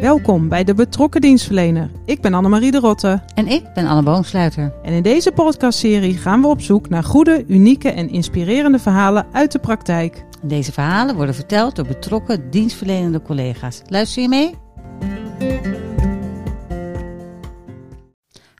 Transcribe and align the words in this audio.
Welkom 0.00 0.48
bij 0.48 0.64
de 0.64 0.74
Betrokken 0.74 1.20
Dienstverlener. 1.20 1.90
Ik 2.04 2.20
ben 2.20 2.34
Annemarie 2.34 2.70
de 2.70 2.78
Rotte. 2.78 3.22
En 3.34 3.46
ik 3.46 3.72
ben 3.74 3.86
Anne 3.86 4.02
Boomsluiter. 4.02 4.72
En 4.82 4.92
in 4.92 5.02
deze 5.02 5.32
podcastserie 5.32 6.16
gaan 6.16 6.40
we 6.40 6.46
op 6.46 6.60
zoek 6.60 6.88
naar 6.88 7.04
goede, 7.04 7.44
unieke 7.46 7.90
en 7.90 8.08
inspirerende 8.08 8.78
verhalen 8.78 9.26
uit 9.32 9.52
de 9.52 9.58
praktijk. 9.58 10.24
Deze 10.42 10.72
verhalen 10.72 11.14
worden 11.16 11.34
verteld 11.34 11.76
door 11.76 11.86
betrokken 11.86 12.50
dienstverlenende 12.50 13.22
collega's. 13.22 13.82
Luister 13.86 14.22
je 14.22 14.28
mee? 14.28 14.54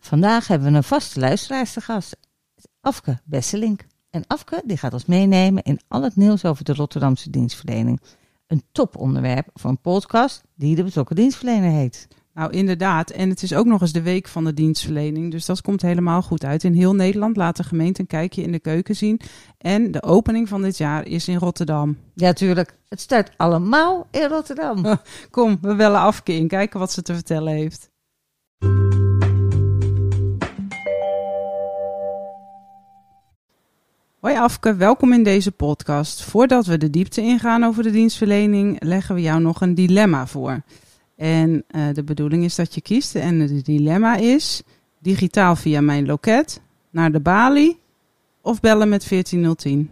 Vandaag 0.00 0.48
hebben 0.48 0.70
we 0.70 0.76
een 0.76 0.84
vaste 0.84 1.20
luisteraar 1.20 1.72
te 1.72 1.80
gast, 1.80 2.16
Afke 2.80 3.18
Besselink. 3.24 3.86
En 4.10 4.24
Afke 4.26 4.62
die 4.64 4.76
gaat 4.76 4.92
ons 4.92 5.06
meenemen 5.06 5.62
in 5.62 5.80
al 5.88 6.02
het 6.02 6.16
nieuws 6.16 6.44
over 6.44 6.64
de 6.64 6.74
Rotterdamse 6.74 7.30
dienstverlening. 7.30 8.00
Een 8.48 8.62
toponderwerp 8.72 9.48
voor 9.54 9.70
een 9.70 9.80
podcast 9.80 10.42
die 10.54 10.76
de 10.76 10.84
betrokken 10.84 11.16
dienstverlener 11.16 11.70
heet. 11.70 12.08
Nou, 12.34 12.50
inderdaad. 12.50 13.10
En 13.10 13.28
het 13.28 13.42
is 13.42 13.54
ook 13.54 13.66
nog 13.66 13.80
eens 13.80 13.92
de 13.92 14.02
week 14.02 14.28
van 14.28 14.44
de 14.44 14.54
dienstverlening. 14.54 15.30
Dus 15.30 15.46
dat 15.46 15.60
komt 15.60 15.82
helemaal 15.82 16.22
goed 16.22 16.44
uit. 16.44 16.64
In 16.64 16.72
heel 16.72 16.94
Nederland 16.94 17.36
laat 17.36 17.56
de 17.56 17.62
gemeente 17.62 18.00
een 18.00 18.06
kijkje 18.06 18.42
in 18.42 18.52
de 18.52 18.58
keuken 18.58 18.96
zien. 18.96 19.20
En 19.58 19.90
de 19.90 20.02
opening 20.02 20.48
van 20.48 20.62
dit 20.62 20.76
jaar 20.76 21.06
is 21.06 21.28
in 21.28 21.38
Rotterdam. 21.38 21.96
Ja, 22.14 22.32
tuurlijk. 22.32 22.76
Het 22.88 23.00
start 23.00 23.30
allemaal 23.36 24.06
in 24.10 24.28
Rotterdam. 24.28 24.84
Kom, 25.30 25.58
we 25.60 25.74
bellen 25.74 26.00
Afke 26.00 26.32
in. 26.32 26.48
Kijken 26.48 26.78
wat 26.78 26.92
ze 26.92 27.02
te 27.02 27.14
vertellen 27.14 27.52
heeft. 27.52 27.90
Hoi 34.20 34.36
Afke, 34.36 34.76
welkom 34.76 35.12
in 35.12 35.22
deze 35.22 35.52
podcast. 35.52 36.30
Voordat 36.30 36.66
we 36.66 36.78
de 36.78 36.90
diepte 36.90 37.20
ingaan 37.20 37.64
over 37.64 37.82
de 37.82 37.90
dienstverlening, 37.90 38.84
leggen 38.84 39.14
we 39.14 39.20
jou 39.20 39.40
nog 39.40 39.60
een 39.60 39.74
dilemma 39.74 40.26
voor. 40.26 40.60
En 41.16 41.50
uh, 41.50 41.92
de 41.92 42.04
bedoeling 42.04 42.44
is 42.44 42.56
dat 42.56 42.74
je 42.74 42.82
kiest. 42.82 43.14
En 43.14 43.40
het 43.40 43.64
dilemma 43.64 44.16
is 44.16 44.62
digitaal 45.02 45.56
via 45.56 45.80
mijn 45.80 46.06
loket, 46.06 46.62
naar 46.90 47.10
de 47.10 47.20
balie 47.20 47.80
of 48.42 48.60
bellen 48.60 48.88
met 48.88 49.04
14010. 49.06 49.90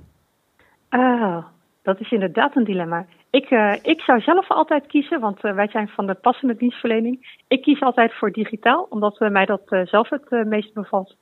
Ah, 0.88 1.44
dat 1.82 2.00
is 2.00 2.10
inderdaad 2.10 2.56
een 2.56 2.64
dilemma. 2.64 3.06
Ik, 3.30 3.50
uh, 3.50 3.74
ik 3.82 4.00
zou 4.00 4.20
zelf 4.20 4.50
altijd 4.50 4.86
kiezen, 4.86 5.20
want 5.20 5.44
uh, 5.44 5.54
wij 5.54 5.68
zijn 5.68 5.88
van 5.88 6.06
de 6.06 6.14
passende 6.14 6.56
dienstverlening. 6.56 7.38
Ik 7.48 7.62
kies 7.62 7.80
altijd 7.80 8.14
voor 8.14 8.32
digitaal, 8.32 8.86
omdat 8.90 9.18
mij 9.18 9.44
dat 9.44 9.62
zelf 9.84 10.08
het 10.08 10.46
meest 10.46 10.74
bevalt. 10.74 11.16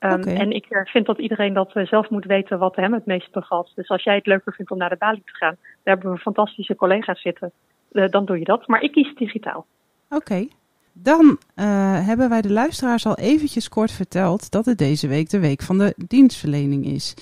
Um, 0.00 0.12
okay. 0.12 0.36
En 0.36 0.50
ik 0.50 0.66
vind 0.84 1.06
dat 1.06 1.18
iedereen 1.18 1.52
dat 1.52 1.70
zelf 1.74 2.10
moet 2.10 2.24
weten 2.24 2.58
wat 2.58 2.76
hem 2.76 2.92
het 2.92 3.06
meest 3.06 3.32
bevalt. 3.32 3.72
Dus 3.74 3.88
als 3.88 4.02
jij 4.02 4.14
het 4.14 4.26
leuker 4.26 4.52
vindt 4.52 4.70
om 4.70 4.78
naar 4.78 4.88
de 4.88 4.96
balie 4.96 5.22
te 5.24 5.34
gaan, 5.34 5.56
daar 5.60 5.94
hebben 5.94 6.12
we 6.12 6.18
fantastische 6.18 6.76
collega's 6.76 7.20
zitten. 7.20 7.52
Uh, 7.92 8.08
dan 8.08 8.24
doe 8.24 8.38
je 8.38 8.44
dat. 8.44 8.66
Maar 8.66 8.80
ik 8.80 8.92
kies 8.92 9.14
digitaal. 9.14 9.66
Oké. 10.10 10.16
Okay. 10.16 10.50
Dan 10.92 11.38
uh, 11.56 12.06
hebben 12.06 12.28
wij 12.28 12.40
de 12.40 12.52
luisteraars 12.52 13.06
al 13.06 13.16
eventjes 13.16 13.68
kort 13.68 13.92
verteld 13.92 14.50
dat 14.50 14.64
het 14.64 14.78
deze 14.78 15.08
week 15.08 15.30
de 15.30 15.40
week 15.40 15.62
van 15.62 15.78
de 15.78 15.94
dienstverlening 15.96 16.84
is. 16.84 17.14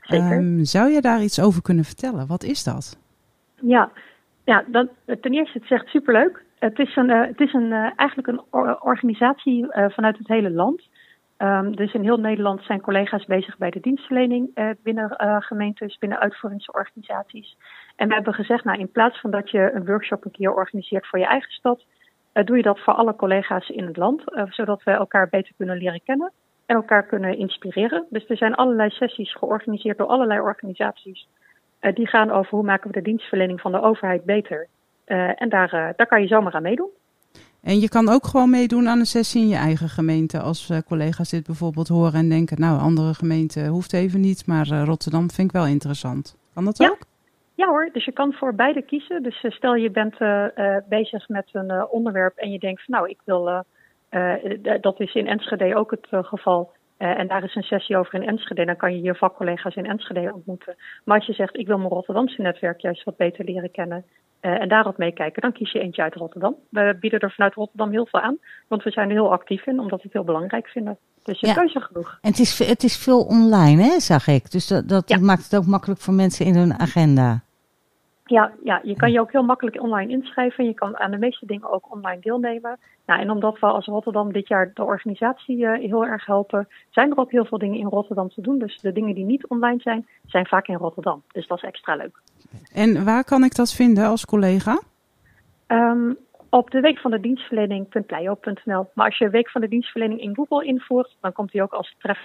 Zeker. 0.00 0.36
Um, 0.36 0.64
zou 0.64 0.90
je 0.90 1.00
daar 1.00 1.22
iets 1.22 1.40
over 1.40 1.62
kunnen 1.62 1.84
vertellen? 1.84 2.26
Wat 2.26 2.42
is 2.42 2.64
dat? 2.64 2.98
Ja, 3.60 3.90
ja 4.44 4.64
dan, 4.66 4.88
ten 5.04 5.32
eerste, 5.32 5.58
het 5.58 5.66
zegt 5.66 5.86
superleuk. 5.86 6.44
Het 6.58 6.78
is, 6.78 6.96
een, 6.96 7.10
uh, 7.10 7.26
het 7.26 7.40
is 7.40 7.52
een, 7.52 7.72
eigenlijk 7.96 8.28
een 8.28 8.42
organisatie 8.80 9.66
vanuit 9.70 10.18
het 10.18 10.28
hele 10.28 10.50
land. 10.50 10.82
Um, 11.42 11.76
dus 11.76 11.92
in 11.92 12.02
heel 12.02 12.16
Nederland 12.16 12.62
zijn 12.62 12.80
collega's 12.80 13.24
bezig 13.24 13.56
bij 13.56 13.70
de 13.70 13.80
dienstverlening 13.80 14.50
uh, 14.54 14.70
binnen 14.82 15.14
uh, 15.18 15.36
gemeentes, 15.40 15.98
binnen 15.98 16.18
uitvoeringsorganisaties. 16.18 17.56
En 17.96 18.08
we 18.08 18.14
hebben 18.14 18.34
gezegd, 18.34 18.64
nou 18.64 18.78
in 18.78 18.90
plaats 18.90 19.20
van 19.20 19.30
dat 19.30 19.50
je 19.50 19.70
een 19.74 19.84
workshop 19.84 20.24
een 20.24 20.30
keer 20.30 20.54
organiseert 20.54 21.06
voor 21.06 21.18
je 21.18 21.26
eigen 21.26 21.52
stad, 21.52 21.84
uh, 22.34 22.44
doe 22.44 22.56
je 22.56 22.62
dat 22.62 22.80
voor 22.80 22.94
alle 22.94 23.16
collega's 23.16 23.68
in 23.68 23.86
het 23.86 23.96
land, 23.96 24.22
zodat 24.48 24.82
we 24.82 24.90
elkaar 24.90 25.28
beter 25.28 25.52
kunnen 25.56 25.76
leren 25.76 26.02
kennen 26.04 26.32
en 26.66 26.76
elkaar 26.76 27.06
kunnen 27.06 27.38
inspireren. 27.38 28.06
Dus 28.10 28.28
er 28.28 28.36
zijn 28.36 28.54
allerlei 28.54 28.90
sessies 28.90 29.34
georganiseerd 29.34 29.98
door 29.98 30.06
allerlei 30.06 30.40
organisaties. 30.40 31.28
die 31.94 32.08
gaan 32.08 32.30
over 32.30 32.50
hoe 32.50 32.64
maken 32.64 32.90
we 32.90 32.96
de 32.96 33.02
dienstverlening 33.02 33.60
van 33.60 33.72
de 33.72 33.80
overheid 33.80 34.24
beter. 34.24 34.68
en 35.36 35.48
daar, 35.48 35.92
daar 35.96 36.06
kan 36.06 36.20
je 36.20 36.26
zomaar 36.26 36.52
aan 36.52 36.62
meedoen. 36.62 36.90
En 37.62 37.80
je 37.80 37.88
kan 37.88 38.08
ook 38.08 38.26
gewoon 38.26 38.50
meedoen 38.50 38.88
aan 38.88 38.98
een 38.98 39.06
sessie 39.06 39.42
in 39.42 39.48
je 39.48 39.56
eigen 39.56 39.88
gemeente. 39.88 40.40
Als 40.40 40.70
uh, 40.70 40.78
collega's 40.86 41.30
dit 41.30 41.46
bijvoorbeeld 41.46 41.88
horen 41.88 42.14
en 42.14 42.28
denken, 42.28 42.60
nou, 42.60 42.80
andere 42.80 43.14
gemeenten 43.14 43.66
hoeft 43.66 43.92
even 43.92 44.20
niet, 44.20 44.46
maar 44.46 44.68
uh, 44.72 44.82
Rotterdam 44.84 45.30
vind 45.30 45.48
ik 45.48 45.54
wel 45.54 45.66
interessant. 45.66 46.36
Kan 46.54 46.64
dat 46.64 46.78
ja. 46.78 46.88
ook? 46.88 46.98
Ja 47.54 47.66
hoor, 47.66 47.88
dus 47.92 48.04
je 48.04 48.12
kan 48.12 48.32
voor 48.32 48.54
beide 48.54 48.82
kiezen. 48.82 49.22
Dus 49.22 49.42
uh, 49.42 49.50
stel 49.50 49.74
je 49.74 49.90
bent 49.90 50.16
bezig 50.88 51.28
met 51.28 51.48
een 51.52 51.86
onderwerp 51.88 52.36
en 52.36 52.50
je 52.50 52.58
denkt 52.58 52.84
van 52.84 52.94
nou, 52.94 53.08
ik 53.08 53.20
wil, 53.24 53.64
dat 54.80 55.00
is 55.00 55.14
in 55.14 55.26
Enschede 55.26 55.76
ook 55.76 55.90
het 55.90 56.06
geval. 56.10 56.72
En 57.10 57.28
daar 57.28 57.44
is 57.44 57.54
een 57.54 57.62
sessie 57.62 57.96
over 57.96 58.14
in 58.14 58.28
Enschede, 58.28 58.64
dan 58.64 58.76
kan 58.76 58.94
je 58.94 59.02
je 59.02 59.14
vakcollega's 59.14 59.74
in 59.74 59.86
Enschede 59.86 60.34
ontmoeten. 60.34 60.76
Maar 61.04 61.16
als 61.16 61.26
je 61.26 61.32
zegt, 61.32 61.56
ik 61.56 61.66
wil 61.66 61.78
mijn 61.78 61.88
Rotterdamse 61.88 62.42
netwerk 62.42 62.80
juist 62.80 63.04
wat 63.04 63.16
beter 63.16 63.44
leren 63.44 63.70
kennen, 63.70 64.04
uh, 64.42 64.60
en 64.60 64.68
daarop 64.68 64.98
meekijken, 64.98 65.42
dan 65.42 65.52
kies 65.52 65.72
je 65.72 65.80
eentje 65.80 66.02
uit 66.02 66.14
Rotterdam. 66.14 66.54
We 66.68 66.96
bieden 67.00 67.20
er 67.20 67.32
vanuit 67.32 67.54
Rotterdam 67.54 67.90
heel 67.90 68.06
veel 68.06 68.20
aan, 68.20 68.38
want 68.68 68.82
we 68.82 68.90
zijn 68.90 69.08
er 69.08 69.14
heel 69.14 69.32
actief 69.32 69.66
in, 69.66 69.80
omdat 69.80 69.98
we 69.98 70.04
het 70.04 70.12
heel 70.12 70.24
belangrijk 70.24 70.68
vinden. 70.68 70.98
Dus 71.22 71.40
je 71.40 71.46
ja. 71.46 71.54
keuze 71.54 71.80
genoeg. 71.80 72.18
En 72.20 72.30
het 72.30 72.38
is, 72.38 72.58
het 72.58 72.82
is 72.82 72.96
veel 72.96 73.20
online, 73.20 73.82
hè, 73.82 74.00
zag 74.00 74.26
ik. 74.26 74.50
Dus 74.50 74.66
dat, 74.66 74.88
dat 74.88 75.08
ja. 75.08 75.18
maakt 75.18 75.44
het 75.44 75.56
ook 75.56 75.66
makkelijk 75.66 76.00
voor 76.00 76.14
mensen 76.14 76.46
in 76.46 76.54
hun 76.54 76.78
agenda. 76.78 77.42
Ja, 78.32 78.52
ja, 78.62 78.80
je 78.82 78.96
kan 78.96 79.12
je 79.12 79.20
ook 79.20 79.32
heel 79.32 79.42
makkelijk 79.42 79.82
online 79.82 80.12
inschrijven. 80.12 80.64
Je 80.64 80.74
kan 80.74 80.98
aan 80.98 81.10
de 81.10 81.18
meeste 81.18 81.46
dingen 81.46 81.70
ook 81.70 81.92
online 81.92 82.20
deelnemen. 82.20 82.78
Nou, 83.06 83.20
en 83.20 83.30
omdat 83.30 83.58
we 83.58 83.66
als 83.66 83.86
Rotterdam 83.86 84.32
dit 84.32 84.48
jaar 84.48 84.70
de 84.74 84.84
organisatie 84.84 85.56
uh, 85.56 85.72
heel 85.72 86.04
erg 86.04 86.26
helpen, 86.26 86.68
zijn 86.90 87.10
er 87.10 87.16
ook 87.16 87.30
heel 87.30 87.44
veel 87.44 87.58
dingen 87.58 87.78
in 87.78 87.86
Rotterdam 87.86 88.28
te 88.28 88.40
doen. 88.40 88.58
Dus 88.58 88.80
de 88.80 88.92
dingen 88.92 89.14
die 89.14 89.24
niet 89.24 89.46
online 89.46 89.80
zijn, 89.80 90.06
zijn 90.26 90.46
vaak 90.46 90.66
in 90.66 90.74
Rotterdam. 90.74 91.22
Dus 91.32 91.46
dat 91.46 91.56
is 91.56 91.68
extra 91.68 91.96
leuk. 91.96 92.20
En 92.72 93.04
waar 93.04 93.24
kan 93.24 93.44
ik 93.44 93.54
dat 93.54 93.72
vinden 93.72 94.06
als 94.06 94.24
collega? 94.24 94.80
Um, 95.68 96.16
op 96.48 96.70
de 96.70 96.80
week 96.80 96.98
van 96.98 97.10
de 97.10 97.20
dienstverlening.pleio.nl. 97.20 98.90
Maar 98.94 99.06
als 99.06 99.18
je 99.18 99.30
week 99.30 99.50
van 99.50 99.60
de 99.60 99.68
dienstverlening 99.68 100.20
in 100.20 100.34
Google 100.34 100.64
invoert, 100.64 101.16
dan 101.20 101.32
komt 101.32 101.52
die 101.52 101.62
ook 101.62 101.72
als 101.72 101.94
tref. 101.98 102.18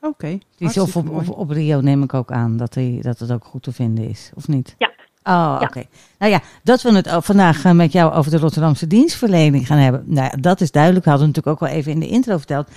Oké. 0.00 0.08
Okay, 0.08 0.42
die 0.56 0.68
is 0.68 0.78
op, 0.78 0.96
op, 0.96 1.28
op, 1.28 1.50
Rio 1.50 1.80
neem 1.80 2.02
ik 2.02 2.14
ook 2.14 2.32
aan 2.32 2.56
dat, 2.56 2.72
die, 2.72 3.02
dat 3.02 3.18
het 3.18 3.32
ook 3.32 3.44
goed 3.44 3.62
te 3.62 3.72
vinden 3.72 4.08
is, 4.08 4.30
of 4.34 4.48
niet? 4.48 4.74
Ja. 4.78 4.90
Oh, 5.22 5.54
oké. 5.54 5.64
Okay. 5.64 5.88
Nou 6.18 6.32
ja, 6.32 6.40
dat 6.62 6.82
we 6.82 6.92
het 6.92 7.08
vandaag 7.24 7.72
met 7.72 7.92
jou 7.92 8.12
over 8.12 8.30
de 8.30 8.38
Rotterdamse 8.38 8.86
dienstverlening 8.86 9.66
gaan 9.66 9.78
hebben. 9.78 10.02
Nou 10.06 10.28
ja, 10.30 10.36
dat 10.40 10.60
is 10.60 10.70
duidelijk. 10.70 11.04
We 11.04 11.10
hadden 11.10 11.28
natuurlijk 11.28 11.62
ook 11.62 11.68
wel 11.68 11.78
even 11.78 11.92
in 11.92 12.00
de 12.00 12.08
intro 12.08 12.36
verteld. 12.36 12.68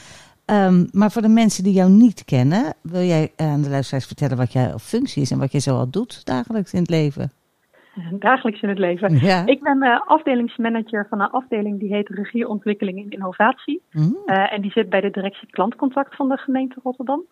Um, 0.45 0.89
maar 0.91 1.11
voor 1.11 1.21
de 1.21 1.27
mensen 1.27 1.63
die 1.63 1.73
jou 1.73 1.89
niet 1.89 2.25
kennen, 2.25 2.73
wil 2.81 3.01
jij 3.01 3.31
aan 3.35 3.61
de 3.61 3.69
luisteraars 3.69 4.05
vertellen 4.05 4.37
wat 4.37 4.53
jouw 4.53 4.79
functie 4.79 5.21
is 5.21 5.31
en 5.31 5.37
wat 5.37 5.51
je 5.51 5.59
zo 5.59 5.77
al 5.77 5.89
doet 5.89 6.25
dagelijks 6.25 6.73
in 6.73 6.79
het 6.79 6.89
leven? 6.89 7.31
Dagelijks 8.19 8.61
in 8.61 8.69
het 8.69 8.77
leven. 8.77 9.19
Ja. 9.19 9.45
Ik 9.45 9.61
ben 9.61 9.83
uh, 9.83 10.01
afdelingsmanager 10.05 11.07
van 11.09 11.21
een 11.21 11.29
afdeling 11.29 11.79
die 11.79 11.93
heet 11.93 12.09
Regieontwikkeling 12.09 13.03
en 13.03 13.09
Innovatie. 13.09 13.81
Mm. 13.91 14.17
Uh, 14.25 14.53
en 14.53 14.61
die 14.61 14.71
zit 14.71 14.89
bij 14.89 15.01
de 15.01 15.11
directie 15.11 15.47
klantcontact 15.49 16.15
van 16.15 16.29
de 16.29 16.37
gemeente 16.37 16.79
Rotterdam. 16.83 17.23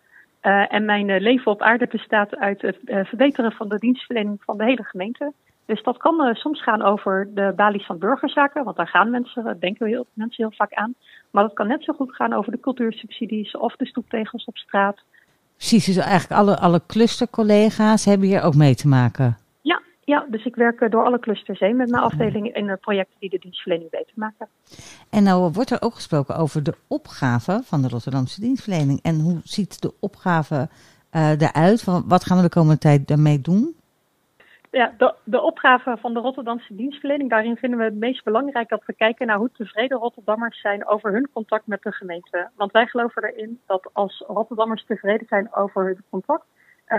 Uh, 0.42 0.72
en 0.72 0.84
mijn 0.84 1.20
leven 1.20 1.52
op 1.52 1.62
aarde 1.62 1.86
bestaat 1.90 2.36
uit 2.36 2.62
het 2.62 2.78
verbeteren 2.84 3.52
van 3.52 3.68
de 3.68 3.78
dienstverlening 3.78 4.42
van 4.44 4.56
de 4.56 4.64
hele 4.64 4.84
gemeente. 4.84 5.32
Dus 5.66 5.82
dat 5.82 5.96
kan 5.96 6.34
soms 6.34 6.62
gaan 6.62 6.82
over 6.82 7.28
de 7.34 7.52
balies 7.56 7.86
van 7.86 7.98
burgerzaken, 7.98 8.64
want 8.64 8.76
daar 8.76 8.88
gaan 8.88 9.10
mensen, 9.10 9.56
denken 9.60 9.86
heel, 9.86 10.06
mensen 10.12 10.44
heel 10.44 10.56
vaak 10.56 10.72
aan. 10.72 10.94
Maar 11.30 11.42
dat 11.42 11.52
kan 11.52 11.66
net 11.66 11.84
zo 11.84 11.92
goed 11.92 12.14
gaan 12.14 12.32
over 12.32 12.52
de 12.52 12.60
cultuursubsidies 12.60 13.56
of 13.56 13.76
de 13.76 13.86
stoeptegels 13.86 14.44
op 14.44 14.56
straat. 14.56 15.02
Precies, 15.56 15.84
dus 15.84 15.96
eigenlijk 15.96 16.40
alle, 16.40 16.58
alle 16.58 16.82
clustercollega's 16.86 18.04
hebben 18.04 18.26
hier 18.26 18.42
ook 18.42 18.54
mee 18.54 18.74
te 18.74 18.88
maken. 18.88 19.36
Ja, 20.04 20.26
dus 20.28 20.44
ik 20.44 20.54
werk 20.54 20.90
door 20.90 21.04
alle 21.04 21.18
clusters 21.18 21.58
heen 21.58 21.76
met 21.76 21.90
mijn 21.90 22.02
afdeling 22.02 22.54
in 22.54 22.78
projecten 22.80 23.16
die 23.18 23.30
de 23.30 23.38
dienstverlening 23.38 23.90
beter 23.90 24.12
maken. 24.14 24.48
En 25.10 25.22
nou 25.22 25.52
wordt 25.52 25.70
er 25.70 25.82
ook 25.82 25.94
gesproken 25.94 26.36
over 26.36 26.62
de 26.62 26.74
opgave 26.88 27.60
van 27.64 27.82
de 27.82 27.88
Rotterdamse 27.88 28.40
dienstverlening. 28.40 29.02
En 29.02 29.20
hoe 29.20 29.40
ziet 29.44 29.82
de 29.82 29.92
opgave 30.00 30.68
uh, 31.12 31.30
eruit? 31.40 31.84
Wat 31.84 32.24
gaan 32.24 32.36
we 32.36 32.42
de 32.42 32.48
komende 32.48 32.78
tijd 32.78 33.08
daarmee 33.08 33.40
doen? 33.40 33.76
Ja, 34.70 34.94
de, 34.98 35.14
de 35.24 35.40
opgave 35.40 35.96
van 36.00 36.14
de 36.14 36.20
Rotterdamse 36.20 36.74
dienstverlening, 36.74 37.30
daarin 37.30 37.56
vinden 37.56 37.78
we 37.78 37.84
het 37.84 37.94
meest 37.94 38.24
belangrijk 38.24 38.68
dat 38.68 38.82
we 38.86 38.92
kijken 38.92 39.26
naar 39.26 39.36
hoe 39.36 39.50
tevreden 39.52 39.98
Rotterdammers 39.98 40.60
zijn 40.60 40.86
over 40.86 41.12
hun 41.12 41.28
contact 41.32 41.66
met 41.66 41.82
de 41.82 41.92
gemeente. 41.92 42.50
Want 42.56 42.72
wij 42.72 42.86
geloven 42.86 43.24
erin 43.24 43.60
dat 43.66 43.90
als 43.92 44.24
Rotterdammers 44.26 44.84
tevreden 44.86 45.26
zijn 45.26 45.54
over 45.54 45.84
hun 45.84 46.04
contact, 46.10 46.44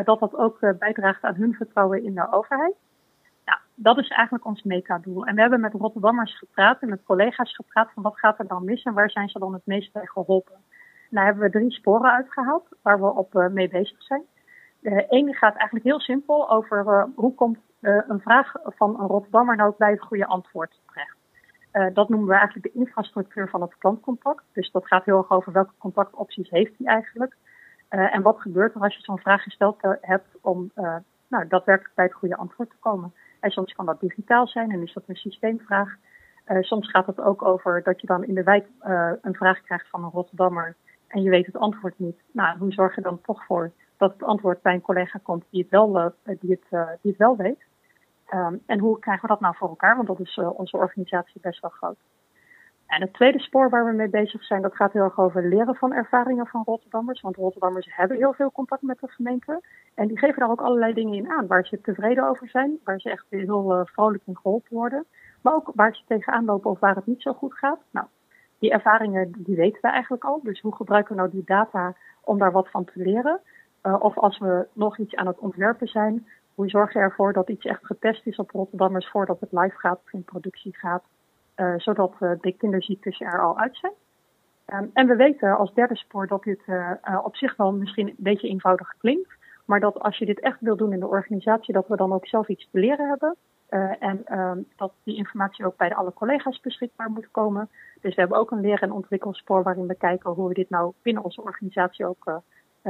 dat 0.03 0.19
dat 0.19 0.35
ook 0.35 0.59
bijdraagt 0.79 1.23
aan 1.23 1.35
hun 1.35 1.53
vertrouwen 1.53 2.03
in 2.03 2.13
de 2.13 2.31
overheid. 2.31 2.73
Dat 3.75 3.97
is 3.97 4.07
eigenlijk 4.07 4.45
ons 4.45 4.63
metadoel. 4.63 5.25
En 5.25 5.35
we 5.35 5.41
hebben 5.41 5.59
met 5.59 5.73
Rotterdammers 5.73 6.37
gepraat 6.37 6.81
en 6.81 6.89
met 6.89 7.03
collega's 7.03 7.55
gepraat 7.55 7.91
van 7.93 8.03
wat 8.03 8.19
gaat 8.19 8.39
er 8.39 8.47
dan 8.47 8.65
mis 8.65 8.83
en 8.83 8.93
waar 8.93 9.09
zijn 9.09 9.29
ze 9.29 9.39
dan 9.39 9.53
het 9.53 9.65
meest 9.65 9.91
bij 9.91 10.05
geholpen. 10.05 10.57
Nou 11.09 11.25
hebben 11.25 11.43
we 11.43 11.49
drie 11.49 11.71
sporen 11.71 12.11
uitgehaald 12.11 12.67
waar 12.81 12.99
we 12.99 13.13
op 13.13 13.35
uh, 13.35 13.47
mee 13.47 13.69
bezig 13.69 14.03
zijn. 14.03 14.21
De 14.79 15.05
ene 15.09 15.33
gaat 15.33 15.55
eigenlijk 15.55 15.85
heel 15.85 15.99
simpel 15.99 16.49
over 16.49 16.85
uh, 16.85 17.03
hoe 17.15 17.33
komt 17.33 17.57
uh, 17.81 18.01
een 18.07 18.19
vraag 18.19 18.53
van 18.63 18.99
een 18.99 19.07
Rotterdammer 19.07 19.55
nou 19.55 19.73
bij 19.77 19.91
het 19.91 20.01
goede 20.01 20.25
antwoord 20.25 20.81
terecht. 20.85 21.17
dat 21.95 22.09
noemen 22.09 22.27
we 22.27 22.35
eigenlijk 22.35 22.73
de 22.73 22.79
infrastructuur 22.79 23.49
van 23.49 23.61
het 23.61 23.77
klantcontact. 23.77 24.43
Dus 24.53 24.71
dat 24.71 24.87
gaat 24.87 25.05
heel 25.05 25.17
erg 25.17 25.31
over 25.31 25.51
welke 25.51 25.73
contactopties 25.77 26.49
heeft 26.49 26.77
hij 26.77 26.87
eigenlijk. 26.87 27.35
en 27.89 28.21
wat 28.21 28.41
gebeurt 28.41 28.75
er 28.75 28.81
als 28.81 28.95
je 28.95 29.01
zo'n 29.01 29.19
vraag 29.19 29.43
gesteld 29.43 29.81
hebt 30.01 30.37
om 30.41 30.71
nou, 31.27 31.47
daadwerkelijk 31.47 31.95
bij 31.95 32.05
het 32.05 32.13
goede 32.13 32.35
antwoord 32.35 32.69
te 32.69 32.75
komen. 32.79 33.13
En 33.43 33.51
soms 33.51 33.73
kan 33.73 33.85
dat 33.85 33.99
digitaal 33.99 34.47
zijn 34.47 34.71
en 34.71 34.81
is 34.81 34.93
dat 34.93 35.03
een 35.07 35.15
systeemvraag. 35.15 35.95
soms 36.59 36.89
gaat 36.89 37.05
het 37.05 37.21
ook 37.21 37.41
over 37.41 37.83
dat 37.83 38.01
je 38.01 38.07
dan 38.07 38.23
in 38.23 38.33
de 38.33 38.43
wijk 38.43 38.67
een 39.21 39.35
vraag 39.35 39.61
krijgt 39.61 39.89
van 39.89 40.03
een 40.03 40.09
Rotterdammer 40.09 40.75
en 41.07 41.21
je 41.21 41.29
weet 41.29 41.45
het 41.45 41.57
antwoord 41.57 41.99
niet. 41.99 42.21
Nou, 42.31 42.57
hoe 42.57 42.71
zorg 42.71 42.95
je 42.95 43.01
dan 43.01 43.21
toch 43.21 43.45
voor 43.45 43.71
dat 43.97 44.13
het 44.13 44.23
antwoord 44.23 44.61
bij 44.61 44.73
een 44.73 44.81
collega 44.81 45.19
komt 45.23 45.43
die 45.49 45.61
het 45.61 45.71
wel, 45.71 45.99
uh, 45.99 46.35
die 46.39 46.51
het, 46.51 46.97
die 47.01 47.11
het 47.11 47.17
wel 47.17 47.35
weet? 47.35 47.59
Um, 48.33 48.61
en 48.65 48.79
hoe 48.79 48.99
krijgen 48.99 49.27
we 49.27 49.33
dat 49.33 49.39
nou 49.39 49.55
voor 49.55 49.69
elkaar? 49.69 49.95
Want 49.95 50.07
dat 50.07 50.19
is 50.19 50.37
onze 50.37 50.77
organisatie 50.77 51.41
best 51.41 51.61
wel 51.61 51.71
groot. 51.71 51.97
En 52.93 53.01
het 53.01 53.13
tweede 53.13 53.39
spoor 53.39 53.69
waar 53.69 53.85
we 53.85 53.91
mee 53.91 54.09
bezig 54.09 54.43
zijn, 54.43 54.61
dat 54.61 54.75
gaat 54.75 54.93
heel 54.93 55.03
erg 55.03 55.19
over 55.19 55.47
leren 55.47 55.75
van 55.75 55.93
ervaringen 55.93 56.47
van 56.47 56.63
Rotterdammers. 56.65 57.21
Want 57.21 57.35
Rotterdammers 57.35 57.87
hebben 57.95 58.17
heel 58.17 58.33
veel 58.33 58.51
contact 58.51 58.81
met 58.81 58.99
de 58.99 59.07
gemeente. 59.07 59.61
En 59.93 60.07
die 60.07 60.17
geven 60.17 60.39
daar 60.39 60.49
ook 60.49 60.61
allerlei 60.61 60.93
dingen 60.93 61.13
in 61.13 61.31
aan 61.31 61.47
waar 61.47 61.65
ze 61.65 61.81
tevreden 61.81 62.29
over 62.29 62.49
zijn. 62.49 62.79
Waar 62.83 62.99
ze 62.99 63.09
echt 63.09 63.25
heel 63.29 63.85
vrolijk 63.85 64.23
in 64.25 64.37
geholpen 64.37 64.75
worden. 64.75 65.05
Maar 65.41 65.53
ook 65.53 65.71
waar 65.75 65.95
ze 65.95 66.01
tegenaan 66.07 66.45
lopen 66.45 66.71
of 66.71 66.79
waar 66.79 66.95
het 66.95 67.05
niet 67.05 67.21
zo 67.21 67.33
goed 67.33 67.53
gaat. 67.53 67.79
Nou, 67.91 68.07
die 68.59 68.71
ervaringen 68.71 69.31
die 69.37 69.55
weten 69.55 69.81
we 69.81 69.87
eigenlijk 69.87 70.23
al. 70.23 70.39
Dus 70.43 70.61
hoe 70.61 70.75
gebruiken 70.75 71.15
we 71.15 71.21
nou 71.21 71.33
die 71.33 71.45
data 71.45 71.95
om 72.23 72.37
daar 72.37 72.51
wat 72.51 72.69
van 72.69 72.85
te 72.85 72.99
leren? 72.99 73.39
Uh, 73.83 73.95
of 73.99 74.17
als 74.17 74.37
we 74.37 74.67
nog 74.73 74.97
iets 74.97 75.15
aan 75.15 75.27
het 75.27 75.39
ontwerpen 75.39 75.87
zijn, 75.87 76.27
hoe 76.55 76.69
zorg 76.69 76.93
je 76.93 76.99
ervoor 76.99 77.33
dat 77.33 77.49
iets 77.49 77.65
echt 77.65 77.85
getest 77.85 78.25
is 78.25 78.37
op 78.37 78.51
Rotterdammers 78.51 79.09
voordat 79.09 79.39
het 79.39 79.51
live 79.51 79.77
gaat 79.77 79.99
of 80.05 80.13
in 80.13 80.23
productie 80.23 80.77
gaat, 80.77 81.03
uh, 81.55 81.73
zodat 81.77 82.13
uh, 82.19 82.31
de 82.41 82.51
kinderziektes 82.51 83.19
er 83.19 83.41
al 83.41 83.59
uit 83.59 83.77
zijn? 83.77 83.93
Um, 84.67 84.89
en 84.93 85.07
we 85.07 85.15
weten 85.15 85.57
als 85.57 85.73
derde 85.73 85.95
spoor 85.95 86.27
dat 86.27 86.43
dit 86.43 86.61
op 87.23 87.35
zich 87.35 87.55
wel 87.55 87.73
misschien 87.73 88.07
een 88.07 88.15
beetje 88.17 88.47
eenvoudig 88.47 88.93
klinkt, 88.97 89.29
maar 89.65 89.79
dat 89.79 89.99
als 89.99 90.17
je 90.17 90.25
dit 90.25 90.39
echt 90.39 90.57
wil 90.59 90.75
doen 90.75 90.93
in 90.93 90.99
de 90.99 91.07
organisatie, 91.07 91.73
dat 91.73 91.87
we 91.87 91.95
dan 91.95 92.13
ook 92.13 92.27
zelf 92.27 92.47
iets 92.47 92.67
te 92.71 92.79
leren 92.79 93.07
hebben. 93.07 93.35
en 93.99 94.39
um, 94.39 94.65
dat 94.75 94.91
die 95.03 95.15
informatie 95.15 95.65
ook 95.65 95.77
bij 95.77 95.95
alle 95.95 96.13
collega's 96.13 96.61
beschikbaar 96.61 97.09
moet 97.09 97.31
komen. 97.31 97.69
Dus 98.01 98.15
we 98.15 98.21
hebben 98.21 98.39
ook 98.39 98.51
een 98.51 98.61
leer- 98.61 98.81
en 98.81 98.91
ontwikkelspoor 98.91 99.63
waarin 99.63 99.87
we 99.87 99.95
kijken 99.95 100.31
hoe 100.31 100.47
we 100.47 100.53
dit 100.53 100.69
nou 100.69 100.93
binnen 101.01 101.23
onze 101.23 101.43
organisatie 101.43 102.05
ook 102.05 102.41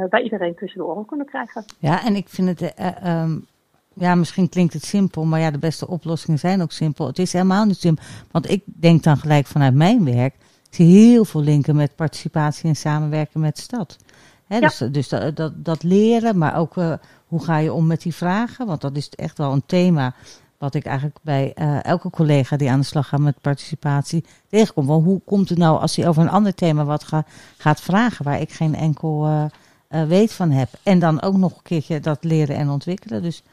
bij 0.09 0.21
iedereen 0.21 0.55
tussen 0.55 0.79
de 0.79 0.85
oren 0.85 1.05
kunnen 1.05 1.25
krijgen. 1.25 1.63
Ja, 1.79 2.03
en 2.05 2.15
ik 2.15 2.29
vind 2.29 2.59
het, 2.59 2.73
um, 3.07 3.45
ja, 3.93 4.15
misschien 4.15 4.49
klinkt 4.49 4.73
het 4.73 4.85
simpel, 4.85 5.25
maar 5.25 5.39
ja, 5.39 5.51
de 5.51 5.57
beste 5.57 5.87
oplossingen 5.87 6.39
zijn 6.39 6.61
ook 6.61 6.71
simpel. 6.71 7.07
Het 7.07 7.19
is 7.19 7.33
helemaal 7.33 7.65
niet 7.65 7.79
simpel, 7.79 8.05
want 8.31 8.49
ik 8.49 8.63
denk 8.65 9.03
dan 9.03 9.17
gelijk 9.17 9.47
vanuit 9.47 9.73
mijn 9.73 10.05
werk, 10.05 10.33
ik 10.69 10.75
zie 10.75 10.85
heel 10.85 11.25
veel 11.25 11.41
linken 11.41 11.75
met 11.75 11.95
participatie 11.95 12.69
en 12.69 12.75
samenwerken 12.75 13.39
met 13.39 13.55
de 13.55 13.61
stad. 13.61 13.97
He, 14.47 14.55
ja. 14.55 14.67
Dus, 14.67 14.77
dus 14.91 15.09
dat, 15.09 15.35
dat, 15.35 15.65
dat, 15.65 15.83
leren, 15.83 16.37
maar 16.37 16.57
ook 16.57 16.75
uh, 16.75 16.93
hoe 17.27 17.43
ga 17.43 17.57
je 17.57 17.73
om 17.73 17.87
met 17.87 18.01
die 18.01 18.15
vragen, 18.15 18.65
want 18.65 18.81
dat 18.81 18.97
is 18.97 19.09
echt 19.09 19.37
wel 19.37 19.51
een 19.51 19.65
thema 19.65 20.13
wat 20.63 20.73
ik 20.73 20.85
eigenlijk 20.85 21.17
bij 21.21 21.51
uh, 21.55 21.83
elke 21.83 22.09
collega 22.09 22.57
die 22.57 22.69
aan 22.69 22.79
de 22.79 22.85
slag 22.85 23.07
gaat 23.07 23.19
met 23.19 23.41
participatie 23.41 24.25
tegenkom. 24.49 24.85
Want 24.85 25.03
hoe 25.03 25.21
komt 25.25 25.49
het 25.49 25.57
nou 25.57 25.79
als 25.79 25.95
hij 25.95 26.07
over 26.07 26.21
een 26.21 26.29
ander 26.29 26.55
thema 26.55 26.83
wat 26.83 27.03
ga, 27.03 27.25
gaat 27.57 27.81
vragen 27.81 28.25
waar 28.25 28.41
ik 28.41 28.51
geen 28.51 28.75
enkel 28.75 29.27
uh, 29.27 29.45
uh, 29.89 30.03
weet 30.03 30.33
van 30.33 30.51
heb. 30.51 30.69
En 30.83 30.99
dan 30.99 31.21
ook 31.21 31.37
nog 31.37 31.51
een 31.51 31.61
keertje 31.63 31.99
dat 31.99 32.23
leren 32.23 32.55
en 32.55 32.69
ontwikkelen. 32.69 33.21
Dus 33.21 33.43